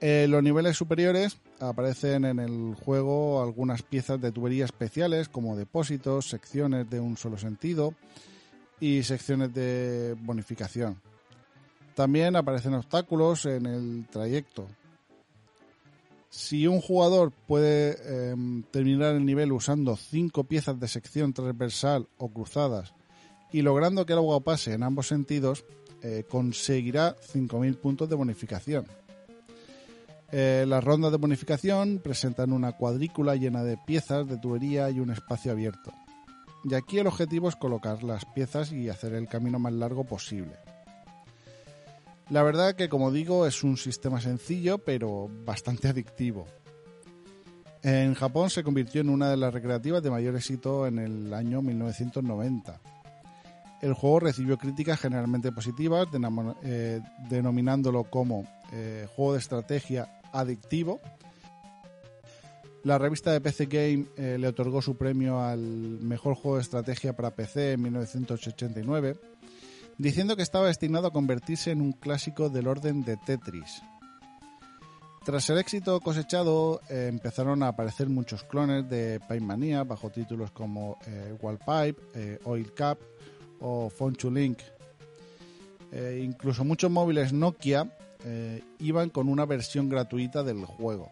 En 0.00 0.30
los 0.30 0.42
niveles 0.44 0.76
superiores 0.76 1.38
aparecen 1.58 2.24
en 2.24 2.38
el 2.38 2.76
juego 2.76 3.42
algunas 3.42 3.82
piezas 3.82 4.20
de 4.20 4.30
tubería 4.30 4.64
especiales 4.64 5.28
como 5.28 5.56
depósitos, 5.56 6.28
secciones 6.28 6.88
de 6.88 7.00
un 7.00 7.16
solo 7.16 7.36
sentido 7.36 7.94
y 8.78 9.02
secciones 9.02 9.52
de 9.52 10.14
bonificación. 10.20 11.00
También 11.96 12.36
aparecen 12.36 12.74
obstáculos 12.74 13.44
en 13.44 13.66
el 13.66 14.06
trayecto, 14.08 14.68
si 16.30 16.66
un 16.66 16.80
jugador 16.80 17.32
puede 17.32 17.96
eh, 18.00 18.34
terminar 18.70 19.14
el 19.14 19.24
nivel 19.24 19.52
usando 19.52 19.96
cinco 19.96 20.44
piezas 20.44 20.78
de 20.78 20.88
sección 20.88 21.32
transversal 21.32 22.08
o 22.18 22.30
cruzadas 22.30 22.94
y 23.50 23.62
logrando 23.62 24.04
que 24.04 24.12
el 24.12 24.18
agua 24.18 24.40
pase 24.40 24.74
en 24.74 24.82
ambos 24.82 25.08
sentidos, 25.08 25.64
eh, 26.02 26.24
conseguirá 26.28 27.16
5.000 27.16 27.76
puntos 27.78 28.08
de 28.08 28.14
bonificación. 28.14 28.86
Eh, 30.30 30.66
las 30.68 30.84
rondas 30.84 31.10
de 31.10 31.16
bonificación 31.16 32.00
presentan 32.04 32.52
una 32.52 32.72
cuadrícula 32.72 33.34
llena 33.34 33.64
de 33.64 33.78
piezas 33.78 34.28
de 34.28 34.36
tubería 34.36 34.90
y 34.90 35.00
un 35.00 35.10
espacio 35.10 35.52
abierto. 35.52 35.92
Y 36.64 36.74
aquí 36.74 36.98
el 36.98 37.06
objetivo 37.06 37.48
es 37.48 37.56
colocar 37.56 38.02
las 38.02 38.26
piezas 38.26 38.72
y 38.72 38.90
hacer 38.90 39.14
el 39.14 39.28
camino 39.28 39.58
más 39.58 39.72
largo 39.72 40.04
posible. 40.04 40.56
La 42.30 42.42
verdad 42.42 42.74
que, 42.74 42.90
como 42.90 43.10
digo, 43.10 43.46
es 43.46 43.64
un 43.64 43.78
sistema 43.78 44.20
sencillo, 44.20 44.78
pero 44.78 45.30
bastante 45.46 45.88
adictivo. 45.88 46.46
En 47.82 48.14
Japón 48.14 48.50
se 48.50 48.62
convirtió 48.62 49.00
en 49.00 49.08
una 49.08 49.30
de 49.30 49.38
las 49.38 49.54
recreativas 49.54 50.02
de 50.02 50.10
mayor 50.10 50.36
éxito 50.36 50.86
en 50.86 50.98
el 50.98 51.32
año 51.32 51.62
1990. 51.62 52.80
El 53.80 53.94
juego 53.94 54.20
recibió 54.20 54.58
críticas 54.58 55.00
generalmente 55.00 55.52
positivas, 55.52 56.08
eh, 56.64 57.00
denominándolo 57.30 58.04
como 58.04 58.44
eh, 58.72 59.06
juego 59.14 59.34
de 59.34 59.38
estrategia 59.38 60.20
adictivo. 60.32 61.00
La 62.84 62.98
revista 62.98 63.32
de 63.32 63.40
PC 63.40 63.66
Game 63.66 64.06
eh, 64.16 64.36
le 64.38 64.48
otorgó 64.48 64.82
su 64.82 64.96
premio 64.96 65.40
al 65.40 65.60
mejor 65.60 66.34
juego 66.34 66.56
de 66.56 66.62
estrategia 66.62 67.14
para 67.14 67.34
PC 67.34 67.72
en 67.72 67.82
1989 67.82 69.16
diciendo 69.98 70.36
que 70.36 70.42
estaba 70.42 70.68
destinado 70.68 71.08
a 71.08 71.12
convertirse 71.12 71.72
en 71.72 71.82
un 71.82 71.92
clásico 71.92 72.48
del 72.48 72.68
orden 72.68 73.04
de 73.04 73.16
Tetris. 73.16 73.82
Tras 75.24 75.50
el 75.50 75.58
éxito 75.58 76.00
cosechado, 76.00 76.80
eh, 76.88 77.08
empezaron 77.10 77.62
a 77.62 77.68
aparecer 77.68 78.08
muchos 78.08 78.44
clones 78.44 78.88
de 78.88 79.20
Paimania 79.28 79.84
bajo 79.84 80.08
títulos 80.08 80.52
como 80.52 80.96
eh, 81.06 81.36
Wallpipe, 81.38 82.00
eh, 82.14 82.38
Oil 82.44 82.72
Cap 82.72 82.98
o 83.60 83.90
Fonchu 83.90 84.30
Link. 84.30 84.60
Eh, 85.92 86.22
incluso 86.24 86.64
muchos 86.64 86.90
móviles 86.90 87.32
Nokia 87.32 87.92
iban 88.78 89.10
con 89.10 89.28
una 89.28 89.46
versión 89.46 89.88
gratuita 89.88 90.42
del 90.42 90.64
juego. 90.64 91.10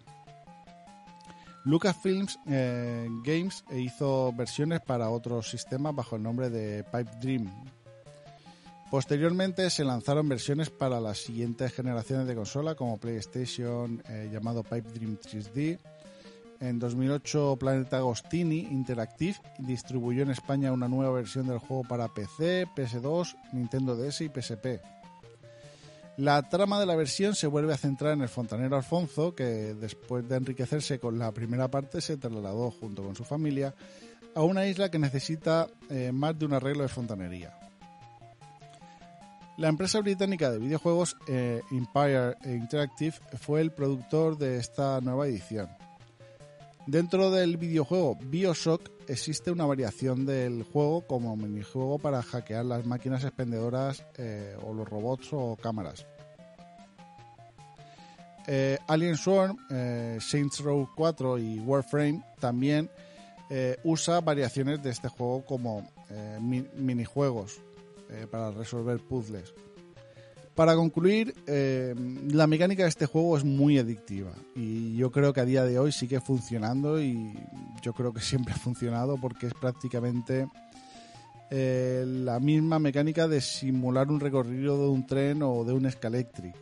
Lucasfilms 1.65 2.39
Games 2.45 3.65
hizo 3.71 4.33
versiones 4.33 4.81
para 4.81 5.09
otros 5.11 5.49
sistemas 5.49 5.95
bajo 5.95 6.17
el 6.17 6.23
nombre 6.23 6.51
de 6.51 6.83
Pipe 6.85 7.11
Dream, 7.21 7.49
Posteriormente 8.91 9.69
se 9.69 9.85
lanzaron 9.85 10.29
versiones 10.29 10.71
para 10.71 11.01
las 11.01 11.19
siguientes 11.19 11.73
generaciones 11.73 12.29
de 12.29 12.37
consola 12.37 12.77
como 12.77 12.99
PlayStation 12.99 14.01
eh, 14.09 14.31
llamado 14.33 14.63
Pipe 14.63 14.93
Dream 14.93 15.19
3D. 15.19 15.79
En 16.61 16.79
2008 16.79 17.57
Planeta 17.59 17.99
Agostini 17.99 18.61
Interactive 18.61 19.37
distribuyó 19.59 20.23
en 20.23 20.31
España 20.31 20.73
una 20.73 20.89
nueva 20.89 21.13
versión 21.13 21.49
del 21.49 21.59
juego 21.59 21.83
para 21.83 22.15
PC, 22.15 22.69
PS2, 22.77 23.37
Nintendo 23.53 23.97
DS 23.97 24.21
y 24.21 24.29
PSP. 24.29 24.81
La 26.17 26.49
trama 26.49 26.81
de 26.81 26.87
la 26.87 26.97
versión 26.97 27.35
se 27.35 27.47
vuelve 27.49 27.75
a 27.75 27.77
centrar 27.77 28.13
en 28.13 28.23
el 28.23 28.29
fontanero 28.29 28.77
Alfonso, 28.77 29.35
que 29.35 29.45
después 29.75 30.27
de 30.27 30.37
enriquecerse 30.37 30.99
con 30.99 31.19
la 31.19 31.33
primera 31.33 31.69
parte 31.69 32.01
se 32.01 32.17
trasladó 32.17 32.71
junto 32.71 33.03
con 33.03 33.17
su 33.17 33.25
familia 33.25 33.75
a 34.35 34.43
una 34.43 34.67
isla 34.67 34.91
que 34.91 34.99
necesita 34.99 35.67
eh, 35.91 36.13
más 36.13 36.39
de 36.39 36.47
un 36.47 36.55
arreglo 36.55 36.85
de 36.85 36.89
fontanería. 36.89 37.66
La 39.57 39.69
empresa 39.69 40.01
británica 40.01 40.51
de 40.51 40.59
videojuegos 40.59 41.17
eh, 41.29 41.63
Empire 41.71 42.37
Interactive 42.45 43.15
fue 43.41 43.63
el 43.63 43.73
productor 43.73 44.37
de 44.37 44.59
esta 44.59 45.01
nueva 45.01 45.27
edición. 45.27 45.69
Dentro 46.87 47.31
del 47.31 47.57
videojuego 47.57 48.17
Bioshock 48.17 48.91
existe 49.09 49.51
una 49.51 49.65
variación 49.65 50.27
del 50.27 50.63
juego 50.63 51.07
como 51.07 51.35
minijuego 51.37 51.99
para 51.99 52.23
hackear 52.23 52.65
las 52.67 52.85
máquinas 52.85 53.25
expendedoras 53.25 54.05
eh, 54.19 54.57
o 54.63 54.75
los 54.75 54.89
robots 54.89 55.29
o 55.33 55.57
cámaras. 55.61 56.07
Eh, 58.47 58.79
Alien 58.87 59.17
Swarm, 59.17 59.57
eh, 59.71 60.19
Saints 60.21 60.61
Row 60.61 60.89
4 60.95 61.39
y 61.39 61.59
Warframe 61.61 62.23
también 62.39 62.91
usa 63.85 64.21
variaciones 64.21 64.83
de 64.83 64.91
este 64.91 65.07
juego 65.09 65.45
como 65.45 65.89
mi- 66.41 66.67
minijuegos 66.75 67.63
eh, 68.09 68.27
para 68.31 68.53
resolver 68.53 69.01
puzzles. 69.01 69.53
Para 70.55 70.75
concluir, 70.77 71.35
eh, 71.47 71.95
la 72.31 72.47
mecánica 72.47 72.85
de 72.85 72.89
este 72.89 73.07
juego 73.07 73.37
es 73.37 73.45
muy 73.45 73.79
adictiva 73.79 74.33
y 74.55 74.97
yo 74.97 75.11
creo 75.11 75.33
que 75.33 75.41
a 75.41 75.45
día 75.45 75.65
de 75.65 75.79
hoy 75.79 75.93
sigue 75.93 76.21
funcionando 76.21 77.01
y 77.03 77.35
yo 77.83 77.93
creo 77.93 78.13
que 78.13 78.21
siempre 78.23 78.55
ha 78.55 78.57
funcionado 78.57 79.17
porque 79.21 79.49
es 79.49 79.55
prácticamente 79.55 80.49
eh, 81.51 82.05
la 82.07 82.39
misma 82.39 82.79
mecánica 82.79 83.27
de 83.27 83.41
simular 83.41 84.09
un 84.09 84.21
recorrido 84.21 84.81
de 84.81 84.89
un 84.89 85.07
tren 85.07 85.43
o 85.43 85.65
de 85.65 85.73
un 85.73 85.91
Scalectric. 85.91 86.55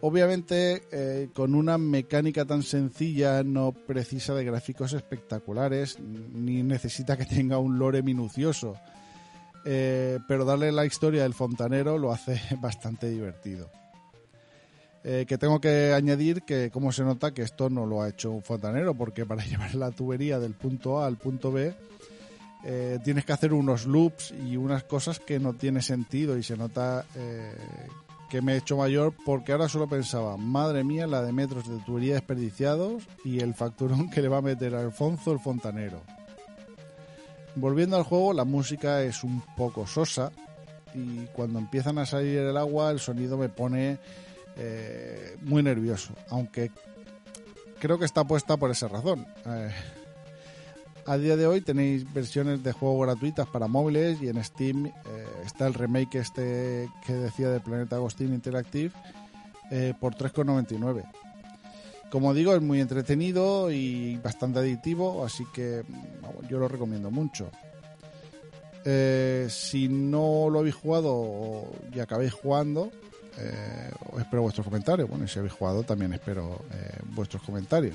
Obviamente, 0.00 1.28
con 1.34 1.56
una 1.56 1.76
mecánica 1.76 2.44
tan 2.44 2.62
sencilla 2.62 3.42
no 3.42 3.72
precisa 3.72 4.32
de 4.32 4.44
gráficos 4.44 4.92
espectaculares 4.92 5.98
ni 5.98 6.62
necesita 6.62 7.16
que 7.16 7.24
tenga 7.24 7.58
un 7.58 7.80
lore 7.80 8.04
minucioso. 8.04 8.76
Eh, 9.64 10.18
pero 10.26 10.44
darle 10.44 10.72
la 10.72 10.86
historia 10.86 11.22
del 11.22 11.34
fontanero 11.34 11.98
lo 11.98 12.12
hace 12.12 12.40
bastante 12.60 13.10
divertido. 13.10 13.70
Eh, 15.04 15.24
que 15.28 15.38
tengo 15.38 15.60
que 15.60 15.92
añadir 15.92 16.42
que, 16.42 16.70
como 16.70 16.92
se 16.92 17.04
nota, 17.04 17.32
que 17.32 17.42
esto 17.42 17.70
no 17.70 17.86
lo 17.86 18.02
ha 18.02 18.08
hecho 18.08 18.30
un 18.30 18.42
fontanero, 18.42 18.94
porque 18.94 19.24
para 19.26 19.44
llevar 19.46 19.74
la 19.74 19.90
tubería 19.90 20.38
del 20.38 20.54
punto 20.54 21.00
A 21.00 21.06
al 21.06 21.16
punto 21.16 21.52
B 21.52 21.74
eh, 22.64 22.98
tienes 23.04 23.24
que 23.24 23.32
hacer 23.32 23.52
unos 23.52 23.86
loops 23.86 24.34
y 24.46 24.56
unas 24.56 24.84
cosas 24.84 25.20
que 25.20 25.38
no 25.38 25.54
tiene 25.54 25.80
sentido 25.80 26.36
y 26.36 26.42
se 26.42 26.56
nota 26.56 27.04
que 28.28 28.42
me 28.42 28.54
he 28.54 28.56
hecho 28.58 28.76
mayor 28.76 29.14
porque 29.24 29.52
ahora 29.52 29.68
solo 29.68 29.88
pensaba, 29.88 30.36
madre 30.36 30.84
mía, 30.84 31.06
la 31.06 31.22
de 31.22 31.32
metros 31.32 31.68
de 31.68 31.78
tubería 31.78 32.14
desperdiciados 32.14 33.04
y 33.24 33.40
el 33.40 33.54
facturón 33.54 34.10
que 34.10 34.20
le 34.20 34.28
va 34.28 34.38
a 34.38 34.42
meter 34.42 34.74
a 34.74 34.80
Alfonso 34.80 35.32
el 35.32 35.38
fontanero. 35.38 36.02
Volviendo 37.54 37.96
al 37.96 38.04
juego, 38.04 38.32
la 38.32 38.44
música 38.44 39.02
es 39.02 39.24
un 39.24 39.42
poco 39.56 39.86
sosa 39.86 40.30
y 40.94 41.26
cuando 41.32 41.58
empiezan 41.58 41.98
a 41.98 42.06
salir 42.06 42.38
el 42.38 42.56
agua 42.56 42.90
el 42.90 43.00
sonido 43.00 43.36
me 43.36 43.48
pone 43.48 43.98
eh, 44.56 45.36
muy 45.42 45.62
nervioso, 45.62 46.12
aunque 46.30 46.70
creo 47.78 47.98
que 47.98 48.04
está 48.04 48.24
puesta 48.24 48.56
por 48.56 48.70
esa 48.70 48.88
razón. 48.88 49.26
Eh, 49.46 49.70
a 51.06 51.16
día 51.16 51.36
de 51.36 51.46
hoy 51.46 51.60
tenéis 51.60 52.12
versiones 52.12 52.62
de 52.62 52.72
juego 52.72 53.00
gratuitas 53.00 53.46
para 53.48 53.66
móviles 53.66 54.20
y 54.20 54.28
en 54.28 54.42
Steam 54.44 54.86
eh, 54.86 54.92
está 55.44 55.66
el 55.66 55.74
remake 55.74 56.16
este 56.16 56.88
que 57.06 57.12
decía 57.12 57.50
de 57.50 57.60
Planeta 57.60 57.96
Agustín 57.96 58.34
Interactive 58.34 58.92
por 60.00 60.14
3,99. 60.14 61.04
Como 62.10 62.32
digo, 62.32 62.54
es 62.54 62.62
muy 62.62 62.80
entretenido 62.80 63.70
y 63.70 64.16
bastante 64.16 64.60
adictivo, 64.60 65.24
así 65.24 65.44
que 65.52 65.84
mm, 65.86 66.48
yo 66.48 66.58
lo 66.58 66.68
recomiendo 66.68 67.10
mucho. 67.10 67.50
Eh, 68.84 69.46
si 69.50 69.88
no 69.88 70.48
lo 70.50 70.60
habéis 70.60 70.74
jugado 70.74 71.66
y 71.92 72.00
acabáis 72.00 72.32
jugando, 72.32 72.90
eh, 73.36 73.90
espero 74.18 74.42
vuestros 74.42 74.66
comentarios. 74.66 75.08
Bueno, 75.08 75.24
y 75.24 75.28
si 75.28 75.38
habéis 75.38 75.52
jugado, 75.52 75.82
también 75.82 76.12
espero 76.12 76.62
eh, 76.72 76.98
vuestros 77.14 77.42
comentarios. 77.42 77.94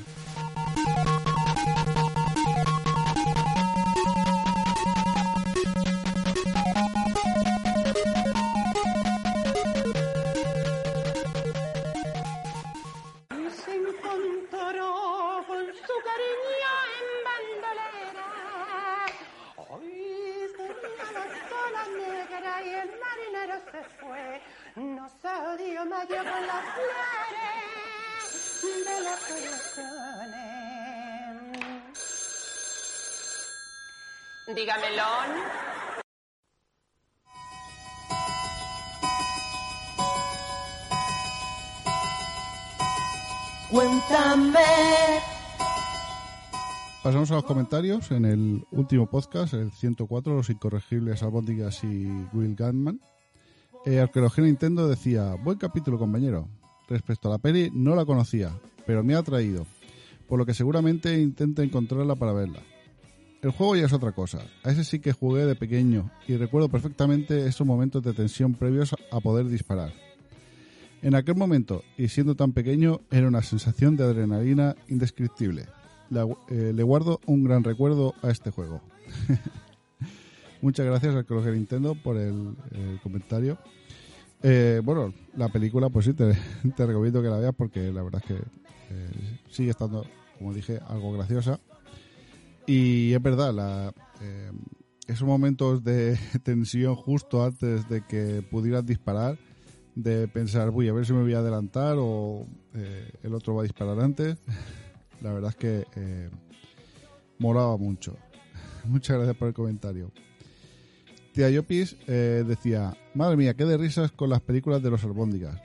Dígamelo. 34.56 35.04
Cuéntame. 43.72 44.60
Pasamos 47.02 47.32
a 47.32 47.34
los 47.34 47.44
comentarios 47.44 48.12
en 48.12 48.26
el 48.26 48.66
último 48.72 49.10
podcast, 49.10 49.56
el 49.56 49.72
104, 49.72 50.36
Los 50.36 50.50
Incorregibles 50.50 51.24
Albóndigas 51.24 51.84
y 51.84 52.06
Will 52.34 52.56
Gunman. 52.56 53.02
Eh, 53.86 54.00
Arqueología 54.00 54.44
Nintendo 54.44 54.88
decía, 54.88 55.36
buen 55.44 55.58
capítulo 55.58 55.98
compañero. 55.98 56.48
Respecto 56.88 57.28
a 57.28 57.32
la 57.32 57.38
peli, 57.40 57.72
no 57.74 57.96
la 57.96 58.06
conocía, 58.06 58.52
pero 58.86 59.04
me 59.04 59.16
ha 59.16 59.20
atraído, 59.20 59.66
por 60.28 60.38
lo 60.38 60.46
que 60.46 60.54
seguramente 60.54 61.20
intento 61.20 61.62
encontrarla 61.64 62.16
para 62.16 62.34
verla. 62.34 62.62
El 63.44 63.52
juego 63.52 63.76
ya 63.76 63.88
es 63.88 63.92
otra 63.92 64.14
cosa, 64.14 64.40
a 64.64 64.72
ese 64.72 64.86
sí 64.86 65.00
que 65.00 65.12
jugué 65.12 65.46
de 65.46 65.56
pequeño 65.56 66.10
y 66.30 66.38
recuerdo 66.38 66.70
perfectamente 66.70 67.46
esos 67.46 67.68
momentos 67.68 68.02
de 68.02 68.14
tensión 68.14 68.54
previos 68.54 68.96
a 69.12 69.20
poder 69.20 69.50
disparar. 69.50 69.92
En 71.02 71.14
aquel 71.14 71.36
momento, 71.36 71.84
y 71.98 72.08
siendo 72.08 72.36
tan 72.36 72.54
pequeño, 72.54 73.02
era 73.12 73.28
una 73.28 73.42
sensación 73.42 73.98
de 73.98 74.06
adrenalina 74.06 74.78
indescriptible. 74.88 75.66
Eh, 76.48 76.72
le 76.74 76.84
guardo 76.84 77.20
un 77.26 77.44
gran 77.44 77.66
recuerdo 77.66 78.14
a 78.22 78.30
este 78.30 78.50
juego. 78.50 78.82
Muchas 80.62 80.86
gracias 80.86 81.14
al 81.14 81.26
Croger 81.26 81.54
Nintendo 81.54 81.96
por 81.96 82.16
el, 82.16 82.56
comentario. 83.04 83.58
Eh, 84.42 84.80
bueno, 84.86 85.14
la 85.36 85.50
película, 85.50 85.90
pues 85.90 86.06
sí, 86.06 86.14
te, 86.14 86.34
te 86.78 86.86
recomiendo 86.86 87.22
que 87.22 87.28
la 87.28 87.40
veas 87.40 87.54
porque 87.54 87.92
la 87.92 88.04
verdad 88.04 88.22
es 88.24 88.28
que 88.38 88.42
eh, 88.42 89.40
sigue 89.50 89.72
estando, 89.72 90.06
como 90.38 90.54
dije, 90.54 90.80
algo 90.88 91.12
graciosa. 91.12 91.60
Y 92.66 93.14
es 93.14 93.22
verdad, 93.22 93.54
la, 93.54 93.94
eh, 94.22 94.52
esos 95.08 95.28
momentos 95.28 95.84
de 95.84 96.18
tensión 96.44 96.96
justo 96.96 97.44
antes 97.44 97.88
de 97.90 98.06
que 98.06 98.42
pudieras 98.50 98.86
disparar, 98.86 99.38
de 99.96 100.28
pensar, 100.28 100.72
voy 100.72 100.88
a 100.88 100.94
ver 100.94 101.06
si 101.06 101.14
me 101.14 101.22
voy 101.22 101.34
a 101.34 101.40
adelantar 101.40 101.98
o 102.00 102.48
eh, 102.74 103.12
el 103.22 103.34
otro 103.34 103.56
va 103.56 103.62
a 103.62 103.64
disparar 103.64 104.00
antes. 104.00 104.38
La 105.22 105.32
verdad 105.32 105.52
es 105.52 105.56
que 105.56 105.88
eh, 105.96 106.30
molaba 107.40 107.78
mucho. 107.78 108.18
Muchas 108.86 109.18
gracias 109.18 109.38
por 109.38 109.48
el 109.50 109.54
comentario. 109.54 110.12
Tía 111.34 111.50
Yopis 111.50 111.98
eh, 112.08 112.44
decía, 112.48 112.96
madre 113.16 113.38
mía, 113.38 113.56
qué 113.56 113.66
de 113.66 113.78
risas 113.78 114.12
con 114.12 114.30
las 114.30 114.42
películas 114.42 114.84
de 114.84 114.92
los 114.92 115.04
albóndigas. 115.04 115.60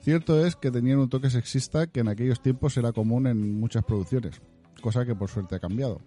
Cierto 0.00 0.44
es 0.44 0.56
que 0.56 0.70
tenían 0.70 0.98
un 0.98 1.08
toque 1.08 1.30
sexista 1.30 1.86
que 1.86 2.00
en 2.00 2.08
aquellos 2.08 2.40
tiempos 2.40 2.76
era 2.76 2.92
común 2.92 3.26
en 3.26 3.60
muchas 3.60 3.84
producciones, 3.84 4.40
cosa 4.80 5.04
que 5.04 5.14
por 5.14 5.28
suerte 5.28 5.54
ha 5.56 5.60
cambiado. 5.60 6.00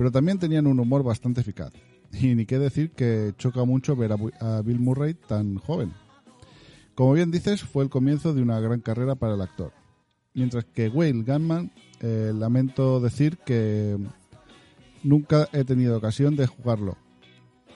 Pero 0.00 0.10
también 0.10 0.38
tenían 0.38 0.66
un 0.66 0.80
humor 0.80 1.02
bastante 1.02 1.42
eficaz. 1.42 1.74
Y 2.10 2.34
ni 2.34 2.46
qué 2.46 2.58
decir 2.58 2.92
que 2.92 3.34
choca 3.36 3.66
mucho 3.66 3.94
ver 3.96 4.12
a 4.40 4.62
Bill 4.62 4.80
Murray 4.80 5.12
tan 5.12 5.56
joven. 5.56 5.92
Como 6.94 7.12
bien 7.12 7.30
dices, 7.30 7.62
fue 7.62 7.84
el 7.84 7.90
comienzo 7.90 8.32
de 8.32 8.40
una 8.40 8.58
gran 8.60 8.80
carrera 8.80 9.14
para 9.16 9.34
el 9.34 9.42
actor. 9.42 9.74
Mientras 10.32 10.64
que 10.64 10.88
Whale 10.88 11.22
Gunman, 11.22 11.70
eh, 12.00 12.32
lamento 12.34 12.98
decir 12.98 13.36
que 13.44 13.98
nunca 15.02 15.50
he 15.52 15.64
tenido 15.64 15.98
ocasión 15.98 16.34
de 16.34 16.46
jugarlo. 16.46 16.96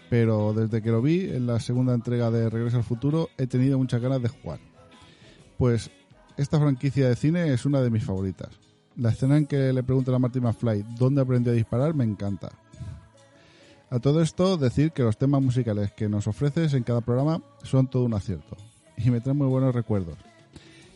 pero 0.08 0.54
desde 0.54 0.80
que 0.80 0.90
lo 0.90 1.02
vi 1.02 1.28
en 1.28 1.46
la 1.46 1.60
segunda 1.60 1.92
entrega 1.92 2.30
de 2.30 2.48
Regreso 2.48 2.78
al 2.78 2.84
Futuro 2.84 3.28
he 3.36 3.46
tenido 3.46 3.76
muchas 3.76 4.00
ganas 4.00 4.22
de 4.22 4.30
jugar. 4.30 4.60
Pues 5.58 5.90
esta 6.38 6.58
franquicia 6.58 7.06
de 7.06 7.16
cine 7.16 7.52
es 7.52 7.66
una 7.66 7.82
de 7.82 7.90
mis 7.90 8.02
favoritas. 8.02 8.63
La 8.96 9.10
escena 9.10 9.36
en 9.36 9.46
que 9.46 9.72
le 9.72 9.82
preguntan 9.82 10.14
a 10.14 10.18
Marty 10.18 10.40
McFly 10.40 10.84
dónde 10.96 11.20
aprendió 11.20 11.52
a 11.52 11.56
disparar 11.56 11.94
me 11.94 12.04
encanta. 12.04 12.50
A 13.90 13.98
todo 13.98 14.22
esto, 14.22 14.56
decir 14.56 14.92
que 14.92 15.02
los 15.02 15.16
temas 15.16 15.42
musicales 15.42 15.92
que 15.92 16.08
nos 16.08 16.26
ofreces 16.26 16.74
en 16.74 16.82
cada 16.82 17.00
programa 17.00 17.42
son 17.62 17.88
todo 17.88 18.04
un 18.04 18.14
acierto 18.14 18.56
y 18.96 19.10
me 19.10 19.20
traen 19.20 19.38
muy 19.38 19.46
buenos 19.46 19.74
recuerdos. 19.74 20.16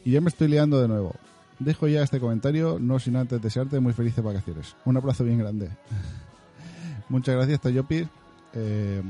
Y 0.04 0.12
ya 0.12 0.20
me 0.20 0.28
estoy 0.28 0.48
liando 0.48 0.80
de 0.80 0.88
nuevo. 0.88 1.14
Dejo 1.58 1.88
ya 1.88 2.02
este 2.02 2.20
comentario, 2.20 2.78
no 2.80 2.98
sin 2.98 3.16
antes 3.16 3.42
desearte 3.42 3.80
muy 3.80 3.92
felices 3.92 4.22
vacaciones. 4.22 4.76
Un 4.84 4.96
abrazo 4.96 5.24
bien 5.24 5.38
grande. 5.38 5.70
Muchas 7.08 7.34
gracias, 7.34 7.61
Tayopi. 7.61 8.06
Eh, 8.54 9.02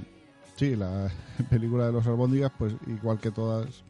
sí, 0.56 0.74
la 0.74 1.10
película 1.50 1.86
de 1.86 1.92
los 1.92 2.06
albóndigas, 2.06 2.52
pues 2.58 2.74
igual 2.86 3.18
que 3.18 3.30
todas, 3.30 3.84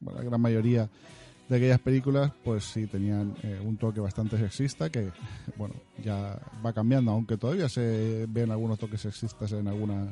la 0.00 0.22
gran 0.22 0.40
mayoría 0.40 0.88
de 1.48 1.56
aquellas 1.56 1.80
películas, 1.80 2.32
pues 2.42 2.64
sí 2.64 2.86
tenían 2.86 3.34
eh, 3.42 3.60
un 3.62 3.76
toque 3.76 4.00
bastante 4.00 4.38
sexista 4.38 4.90
que, 4.90 5.10
bueno, 5.56 5.74
ya 6.02 6.38
va 6.64 6.72
cambiando, 6.72 7.10
aunque 7.10 7.36
todavía 7.36 7.68
se 7.68 8.26
ven 8.28 8.50
algunos 8.50 8.78
toques 8.78 9.00
sexistas 9.02 9.52
en 9.52 9.68
algunas 9.68 10.08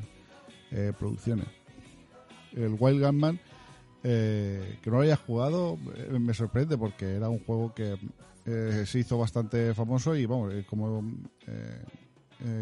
eh, 0.71 0.93
producciones. 0.99 1.47
El 2.53 2.77
Wild 2.79 3.03
Gunman, 3.05 3.41
eh, 4.05 4.79
que 4.83 4.91
no 4.91 4.97
lo 4.97 5.03
haya 5.03 5.17
jugado, 5.17 5.79
eh, 5.97 6.19
me 6.19 6.35
sorprende 6.35 6.77
porque 6.77 7.15
era 7.15 7.29
un 7.29 7.39
juego 7.45 7.73
que 7.75 7.97
eh, 8.45 8.85
se 8.87 8.99
hizo 8.99 9.17
bastante 9.17 9.75
famoso 9.75 10.17
y, 10.17 10.27
vamos, 10.27 10.53
eh, 10.53 10.65
como, 10.69 11.03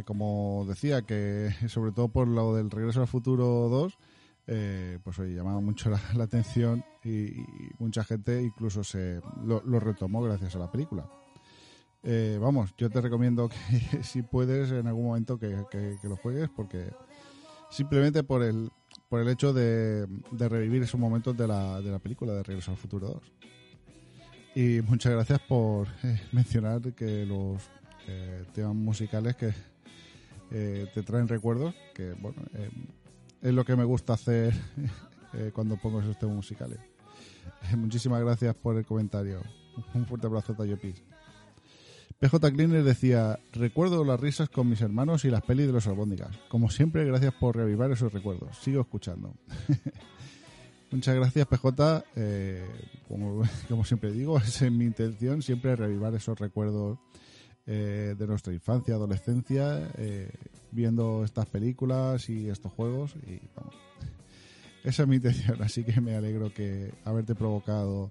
como 0.04 0.66
decía, 0.68 1.02
que 1.02 1.50
sobre 1.68 1.92
todo 1.92 2.08
por 2.08 2.28
lo 2.28 2.54
del 2.54 2.70
Regreso 2.70 3.00
al 3.00 3.08
Futuro 3.08 3.68
2, 3.68 3.98
eh, 4.52 4.98
pues 5.04 5.16
oye, 5.20 5.32
llamaba 5.32 5.60
mucho 5.60 5.90
la, 5.90 6.24
atención 6.24 6.84
y, 7.04 7.44
mucha 7.78 8.02
gente 8.02 8.42
incluso 8.42 8.82
se 8.82 9.20
lo, 9.44 9.62
lo 9.64 9.78
retomó 9.78 10.20
gracias 10.22 10.56
a 10.56 10.58
la 10.58 10.70
película. 10.70 11.08
Eh, 12.02 12.36
vamos, 12.40 12.74
yo 12.76 12.90
te 12.90 13.00
recomiendo 13.00 13.48
que 13.48 14.02
si 14.02 14.22
puedes 14.22 14.72
en 14.72 14.88
algún 14.88 15.04
momento 15.04 15.38
que, 15.38 15.56
que- 15.70 15.96
lo 16.02 16.16
juegues 16.16 16.48
porque 16.50 16.92
simplemente 17.70 18.24
por 18.24 18.42
el 18.42 18.70
por 19.08 19.20
el 19.20 19.28
hecho 19.28 19.52
de, 19.52 20.06
de 20.32 20.48
revivir 20.48 20.82
esos 20.82 20.98
momentos 20.98 21.36
de 21.36 21.46
la, 21.46 21.80
de 21.80 21.92
la 21.92 22.00
película 22.00 22.32
de 22.32 22.42
Regreso 22.42 22.72
al 22.72 22.76
Futuro 22.76 23.08
2. 23.08 23.22
Y 24.56 24.80
muchas 24.82 25.12
gracias 25.12 25.38
por 25.48 25.86
eh, 26.02 26.20
mencionar 26.32 26.80
que 26.94 27.24
los 27.24 27.62
temas 28.52 28.74
musicales 28.74 29.36
que 29.36 29.54
te 30.50 31.02
traen 31.04 31.28
recuerdos, 31.28 31.72
que 31.94 32.12
bueno, 32.14 32.42
es 33.42 33.54
lo 33.54 33.64
que 33.64 33.76
me 33.76 33.84
gusta 33.84 34.14
hacer 34.14 34.54
eh, 35.34 35.50
cuando 35.52 35.76
pongo 35.76 36.00
esos 36.00 36.18
temas 36.18 36.36
musicales. 36.36 36.78
Muchísimas 37.76 38.20
gracias 38.22 38.54
por 38.54 38.76
el 38.76 38.84
comentario. 38.84 39.40
Un 39.94 40.06
fuerte 40.06 40.26
abrazo, 40.26 40.54
Tayopis. 40.54 41.02
PJ 42.18 42.52
Cleaner 42.52 42.84
decía, 42.84 43.40
recuerdo 43.52 44.04
las 44.04 44.20
risas 44.20 44.50
con 44.50 44.68
mis 44.68 44.82
hermanos 44.82 45.24
y 45.24 45.30
las 45.30 45.42
pelis 45.42 45.66
de 45.66 45.72
los 45.72 45.86
albóndigas. 45.86 46.36
Como 46.48 46.68
siempre, 46.68 47.04
gracias 47.06 47.32
por 47.32 47.56
reavivar 47.56 47.90
esos 47.92 48.12
recuerdos. 48.12 48.58
Sigo 48.58 48.82
escuchando. 48.82 49.34
Muchas 50.90 51.14
gracias, 51.14 51.46
PJ. 51.46 52.04
Eh, 52.16 52.68
como, 53.08 53.42
como 53.68 53.84
siempre 53.84 54.12
digo, 54.12 54.36
es 54.38 54.70
mi 54.70 54.84
intención 54.84 55.40
siempre 55.40 55.76
reavivar 55.76 56.14
esos 56.14 56.38
recuerdos 56.38 56.98
eh, 57.66 58.14
de 58.18 58.26
nuestra 58.26 58.52
infancia, 58.52 58.94
adolescencia, 58.94 59.90
eh, 59.96 60.30
viendo 60.70 61.24
estas 61.24 61.46
películas 61.46 62.28
y 62.28 62.48
estos 62.48 62.72
juegos. 62.72 63.14
Y 63.26 63.40
vamos, 63.54 63.74
esa 64.84 65.02
es 65.02 65.08
mi 65.08 65.16
intención, 65.16 65.62
así 65.62 65.84
que 65.84 66.00
me 66.00 66.16
alegro 66.16 66.52
que 66.52 66.92
haberte 67.04 67.34
provocado 67.34 68.10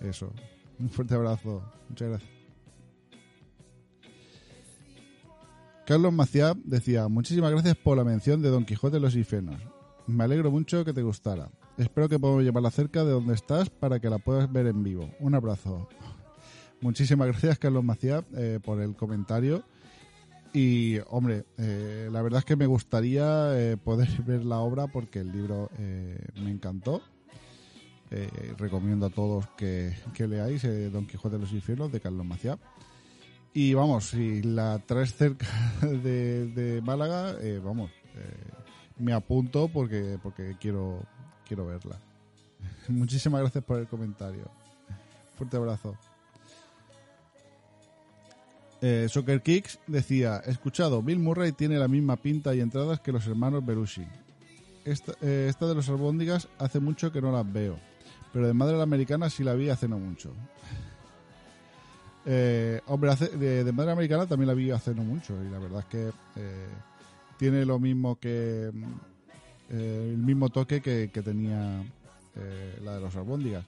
eso. 0.00 0.32
Un 0.78 0.90
fuerte 0.90 1.14
abrazo. 1.14 1.62
Muchas 1.88 2.08
gracias. 2.08 2.38
Carlos 5.86 6.12
Maciá 6.12 6.52
decía, 6.64 7.08
muchísimas 7.08 7.50
gracias 7.50 7.74
por 7.76 7.96
la 7.96 8.04
mención 8.04 8.42
de 8.42 8.50
Don 8.50 8.66
Quijote 8.66 8.96
de 8.96 9.00
los 9.00 9.16
Infiernos. 9.16 9.60
Me 10.06 10.24
alegro 10.24 10.50
mucho 10.50 10.84
que 10.84 10.92
te 10.92 11.02
gustara. 11.02 11.50
Espero 11.78 12.08
que 12.08 12.18
podamos 12.18 12.42
llevarla 12.42 12.70
cerca 12.70 13.04
de 13.04 13.12
donde 13.12 13.34
estás 13.34 13.70
para 13.70 13.98
que 13.98 14.10
la 14.10 14.18
puedas 14.18 14.52
ver 14.52 14.66
en 14.66 14.82
vivo. 14.82 15.10
Un 15.20 15.34
abrazo. 15.34 15.88
Muchísimas 16.80 17.26
gracias, 17.28 17.58
Carlos 17.58 17.82
Maciá, 17.82 18.24
eh, 18.36 18.60
por 18.62 18.80
el 18.80 18.94
comentario. 18.94 19.64
Y, 20.52 20.98
hombre, 21.08 21.44
eh, 21.58 22.08
la 22.10 22.22
verdad 22.22 22.38
es 22.38 22.44
que 22.44 22.56
me 22.56 22.66
gustaría 22.66 23.58
eh, 23.58 23.76
poder 23.76 24.08
ver 24.26 24.44
la 24.44 24.58
obra 24.58 24.86
porque 24.86 25.20
el 25.20 25.32
libro 25.32 25.70
me 25.78 26.50
encantó. 26.50 27.02
Recomiendo 28.56 29.04
a 29.04 29.10
todos 29.10 29.46
que, 29.48 29.94
que 30.14 30.26
leáis 30.26 30.62
Don 30.90 31.06
Quijote 31.06 31.36
de 31.36 31.42
los 31.42 31.52
Infiernos 31.52 31.92
de 31.92 32.00
Carlos 32.00 32.24
Maciá. 32.24 32.58
Y 33.52 33.74
vamos, 33.74 34.06
si 34.06 34.40
la 34.40 34.78
traes 34.78 35.14
cerca 35.14 35.46
de, 35.82 36.46
de 36.46 36.80
Málaga, 36.80 37.36
vamos, 37.62 37.90
me 38.98 39.12
apunto 39.12 39.68
porque, 39.68 40.18
porque 40.22 40.56
quiero, 40.58 41.02
quiero 41.46 41.66
verla. 41.66 41.98
Muchísimas 42.88 43.42
gracias 43.42 43.64
por 43.64 43.78
el 43.78 43.86
comentario. 43.86 44.50
Fuerte 45.36 45.56
abrazo. 45.56 45.94
Eh, 48.80 49.06
Soccer 49.08 49.42
Kicks 49.42 49.80
decía, 49.86 50.38
escuchado, 50.46 51.02
Bill 51.02 51.18
Murray 51.18 51.52
tiene 51.52 51.78
la 51.78 51.88
misma 51.88 52.16
pinta 52.16 52.54
y 52.54 52.60
entradas 52.60 53.00
que 53.00 53.12
los 53.12 53.26
hermanos 53.26 53.64
Belushi. 53.66 54.06
Esta, 54.84 55.12
eh, 55.20 55.52
de 55.58 55.74
los 55.74 55.88
albóndigas 55.88 56.48
hace 56.58 56.80
mucho 56.80 57.12
que 57.12 57.20
no 57.20 57.32
las 57.32 57.50
veo, 57.52 57.78
pero 58.32 58.46
de 58.46 58.54
Madre 58.54 58.80
Americana 58.80 59.28
sí 59.28 59.42
la 59.44 59.54
vi 59.54 59.68
hace 59.68 59.88
no 59.88 59.98
mucho. 59.98 60.32
Eh, 62.30 62.80
hombre, 62.86 63.14
de, 63.14 63.72
Madre 63.72 63.92
Americana 63.92 64.26
también 64.26 64.48
la 64.48 64.54
vi 64.54 64.70
hace 64.70 64.94
no 64.94 65.02
mucho 65.02 65.34
y 65.42 65.48
la 65.48 65.58
verdad 65.58 65.80
es 65.80 65.86
que 65.86 66.12
eh, 66.36 66.66
tiene 67.38 67.64
lo 67.64 67.78
mismo 67.78 68.16
que 68.18 68.70
mm, 68.70 68.84
eh, 69.70 70.10
el 70.12 70.18
mismo 70.18 70.50
toque 70.50 70.82
que, 70.82 71.10
que 71.10 71.22
tenía 71.22 71.82
la 72.84 72.94
de 72.94 73.00
los 73.00 73.16
albóndigas. 73.16 73.64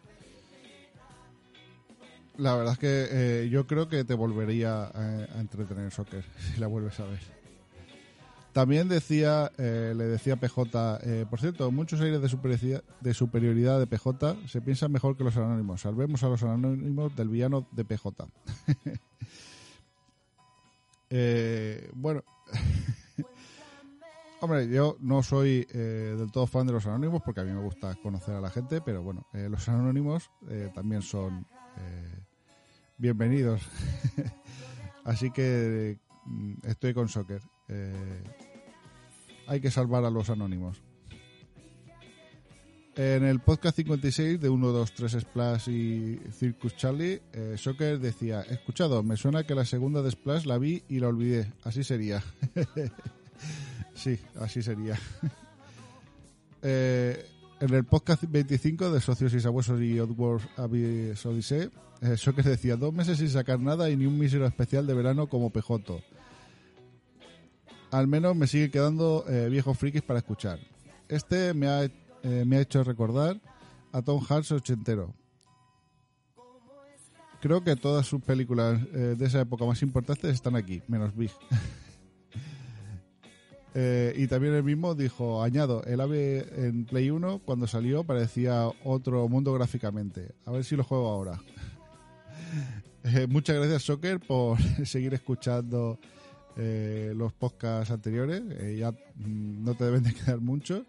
La 2.36 2.54
verdad 2.56 2.74
es 2.74 2.78
que 2.78 3.08
eh, 3.10 3.48
yo 3.50 3.66
creo 3.66 3.88
que 3.88 4.04
te 4.04 4.14
volvería 4.14 4.84
a, 4.84 5.40
entretener 5.40 5.90
soccer 5.90 6.24
si 6.38 6.60
la 6.60 6.66
vuelves 6.66 6.98
a 7.00 7.04
ver. 7.04 7.20
También 8.52 8.88
decía, 8.88 9.52
eh, 9.58 9.94
le 9.96 10.04
decía 10.04 10.34
PJ, 10.34 10.98
eh, 11.04 11.26
por 11.30 11.38
cierto, 11.38 11.70
muchos 11.70 12.00
aires 12.00 12.20
de 12.20 13.14
superioridad, 13.14 13.78
de 13.78 13.86
PJ 13.86 14.36
se 14.48 14.60
piensan 14.60 14.90
mejor 14.90 15.16
que 15.16 15.22
los 15.22 15.36
anónimos. 15.36 15.82
Salvemos 15.82 16.24
a 16.24 16.28
los 16.28 16.42
anónimos 16.42 17.14
del 17.14 17.28
villano 17.28 17.66
de 17.70 17.84
PJ. 17.84 18.26
Eh, 21.12 21.90
bueno, 21.92 22.22
hombre, 24.40 24.68
yo 24.68 24.96
no 25.00 25.22
soy 25.22 25.66
eh, 25.72 26.14
del 26.16 26.30
todo 26.30 26.46
fan 26.46 26.66
de 26.66 26.72
los 26.72 26.86
anónimos 26.86 27.20
porque 27.22 27.40
a 27.40 27.44
mí 27.44 27.52
me 27.52 27.60
gusta 27.60 27.96
conocer 27.96 28.36
a 28.36 28.40
la 28.40 28.50
gente, 28.50 28.80
pero 28.80 29.02
bueno, 29.02 29.26
eh, 29.32 29.48
los 29.50 29.68
anónimos 29.68 30.30
eh, 30.48 30.70
también 30.74 31.02
son 31.02 31.46
bienvenidos. 33.00 33.62
Así 35.04 35.30
que 35.30 35.98
mm, 36.26 36.54
estoy 36.64 36.92
con 36.92 37.08
Soccer. 37.08 37.40
Eh, 37.68 38.22
hay 39.46 39.60
que 39.60 39.70
salvar 39.70 40.04
a 40.04 40.10
los 40.10 40.28
anónimos. 40.30 40.82
En 42.96 43.24
el 43.24 43.40
podcast 43.40 43.76
56 43.76 44.40
de 44.40 44.48
1, 44.50 44.68
2, 44.68 44.92
3 44.92 45.16
Splash 45.20 45.68
y 45.70 46.20
Circus 46.32 46.76
Charlie, 46.76 47.22
eh, 47.32 47.56
decía, 48.00 48.42
escuchado, 48.42 49.02
me 49.02 49.16
suena 49.16 49.44
que 49.44 49.54
la 49.54 49.64
segunda 49.64 50.02
de 50.02 50.10
Splash 50.10 50.44
la 50.44 50.58
vi 50.58 50.82
y 50.88 51.00
la 51.00 51.08
olvidé. 51.08 51.50
Así 51.64 51.82
sería. 51.82 52.22
sí, 53.94 54.18
así 54.38 54.62
sería. 54.62 54.98
Eh, 56.62 57.25
en 57.58 57.72
el 57.72 57.85
podcast 57.85 58.25
25 58.29 58.90
de 58.90 59.00
Socios 59.00 59.33
y 59.33 59.40
Sabuesos 59.40 59.81
y 59.81 59.98
Oddworld 59.98 60.46
Abyss 60.58 61.25
Odyssey, 61.25 61.70
eh, 62.03 62.17
Soccer 62.17 62.44
decía, 62.44 62.77
dos 62.77 62.92
meses 62.92 63.19
sin 63.19 63.29
sacar 63.29 63.61
nada 63.61 63.90
y 63.90 63.96
ni 63.96 64.07
un 64.07 64.19
mísero 64.19 64.46
especial 64.46 64.87
de 64.87 64.94
verano 64.94 65.29
como 65.29 65.51
Pejoto. 65.51 66.01
Al 67.90 68.07
menos 68.07 68.37
me 68.37 68.46
sigue 68.46 68.71
quedando 68.71 69.25
eh, 69.29 69.48
viejos 69.48 69.77
frikis 69.77 70.03
para 70.03 70.21
escuchar. 70.21 70.59
Este 71.09 71.55
me 71.55 71.67
ha, 71.67 71.85
eh, 71.85 72.44
me 72.46 72.57
ha 72.57 72.61
hecho 72.61 72.85
recordar 72.85 73.40
a 73.92 74.03
Tom 74.03 74.25
Hanks 74.29 74.53
ochentero. 74.53 75.13
Creo 77.40 77.65
que 77.65 77.75
todas 77.75 78.07
sus 78.07 78.21
películas 78.21 78.79
de 78.92 79.25
esa 79.25 79.40
época 79.40 79.65
más 79.65 79.81
importantes 79.81 80.35
están 80.35 80.57
aquí, 80.57 80.83
menos 80.88 81.17
Big. 81.17 81.31
Eh, 83.75 84.15
y 84.17 84.27
también 84.27 84.55
el 84.55 84.65
mismo 84.65 84.94
dijo, 84.94 85.42
añado, 85.42 85.85
el 85.85 86.01
ave 86.01 86.67
en 86.67 86.87
Play 86.87 87.11
1 87.11 87.42
cuando 87.44 87.67
salió 87.67 88.03
parecía 88.03 88.69
otro 88.85 89.29
mundo 89.29 89.53
gráficamente. 89.53 90.35
A 90.44 90.51
ver 90.51 90.65
si 90.65 90.77
lo 90.77 90.85
juego 90.85 91.09
ahora. 91.09 91.40
Eh, 93.02 93.26
muchas 93.26 93.56
gracias 93.56 93.82
Soccer 93.84 94.20
por 94.20 94.58
seguir 94.84 95.14
escuchando 95.14 95.98
eh, 96.56 97.14
los 97.16 97.32
podcasts 97.32 97.90
anteriores. 97.90 98.42
eh, 98.60 98.76
ya 98.78 98.90
mm, 98.90 99.64
no 99.64 99.74
te 99.74 99.84
deben 99.84 100.02
de 100.02 100.12
quedar 100.14 100.38
muchos. 100.38 100.82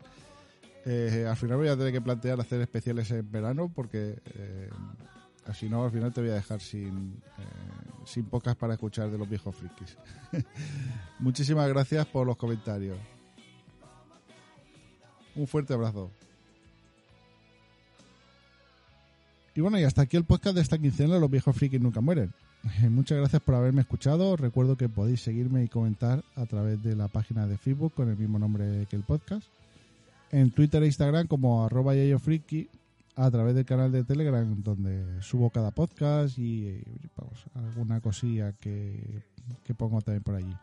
Al 0.86 1.38
final 1.38 1.58
voy 1.58 1.70
a 1.70 1.78
tener 1.78 1.94
que 1.94 2.02
plantear 2.02 2.42
hacer 2.42 2.60
especiales 2.60 3.10
en 3.12 3.32
verano 3.32 3.72
porque 3.74 4.20
así 5.46 5.70
no, 5.70 5.86
al 5.86 5.92
final 5.92 6.12
te 6.12 6.20
voy 6.22 6.32
a 6.32 6.34
dejar 6.34 6.60
sin, 6.60 7.22
sin 8.04 8.26
podcast 8.26 8.60
para 8.60 8.74
escuchar 8.74 9.10
de 9.12 9.18
los 9.18 9.30
viejos 9.30 9.56
frikis. 9.56 9.96
Muchísimas 11.20 11.70
gracias 11.70 12.08
por 12.08 12.26
los 12.26 12.36
comentarios. 12.36 12.98
Un 15.36 15.48
fuerte 15.48 15.74
abrazo. 15.74 16.12
Y 19.56 19.62
bueno, 19.62 19.80
y 19.80 19.84
hasta 19.84 20.04
aquí 20.04 20.18
el 20.18 20.24
podcast 20.24 20.56
de 20.56 20.62
esta 20.62 20.78
quincena 20.78 21.20
Los 21.20 21.30
viejos 21.30 21.56
frikis 21.56 21.82
nunca 21.82 22.02
mueren. 22.02 22.34
Eh, 22.82 22.90
Muchas 22.90 23.18
gracias 23.18 23.42
por 23.42 23.56
haberme 23.56 23.82
escuchado. 23.82 24.38
Recuerdo 24.38 24.78
que 24.78 24.88
podéis 24.88 25.22
seguirme 25.22 25.64
y 25.64 25.68
comentar 25.68 26.24
a 26.36 26.46
través 26.46 26.82
de 26.84 26.96
la 26.96 27.08
página 27.08 27.48
de 27.48 27.58
Facebook 27.58 27.94
con 27.94 28.10
el 28.10 28.18
mismo 28.18 28.40
nombre 28.40 28.86
que 28.90 28.96
el 28.96 29.04
podcast. 29.04 29.46
En 30.32 30.52
Twitter 30.52 30.82
e 30.84 30.86
Instagram 30.86 31.28
como 31.28 31.66
arroba 31.66 31.96
yayofriki. 31.96 32.70
A 33.18 33.30
través 33.30 33.54
del 33.56 33.66
canal 33.66 33.92
de 33.92 34.06
Telegram 34.06 34.64
donde 34.64 35.22
subo 35.22 35.50
cada 35.50 35.72
podcast 35.72 36.40
y 36.40 36.68
eh, 36.68 36.84
vamos, 37.18 37.44
alguna 37.56 38.00
cosilla 38.00 38.54
que, 38.54 39.22
que 39.66 39.74
pongo 39.74 40.02
también 40.02 40.24
por 40.24 40.36
allí. 40.36 40.56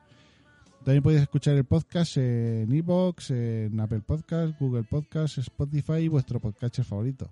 También 0.82 1.02
podéis 1.02 1.22
escuchar 1.22 1.56
el 1.56 1.64
podcast 1.64 2.16
en 2.16 2.72
iVoox, 2.72 3.30
en 3.32 3.78
Apple 3.78 4.00
Podcast, 4.00 4.58
Google 4.58 4.84
Podcast, 4.84 5.36
Spotify 5.38 5.98
y 5.98 6.08
vuestro 6.08 6.40
podcast 6.40 6.80
favorito. 6.80 7.28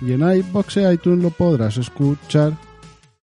Y 0.00 0.12
en 0.12 0.22
iBox 0.22 0.76
e 0.78 0.92
iTunes 0.92 1.22
lo 1.22 1.30
podrás 1.30 1.76
escuchar. 1.76 2.52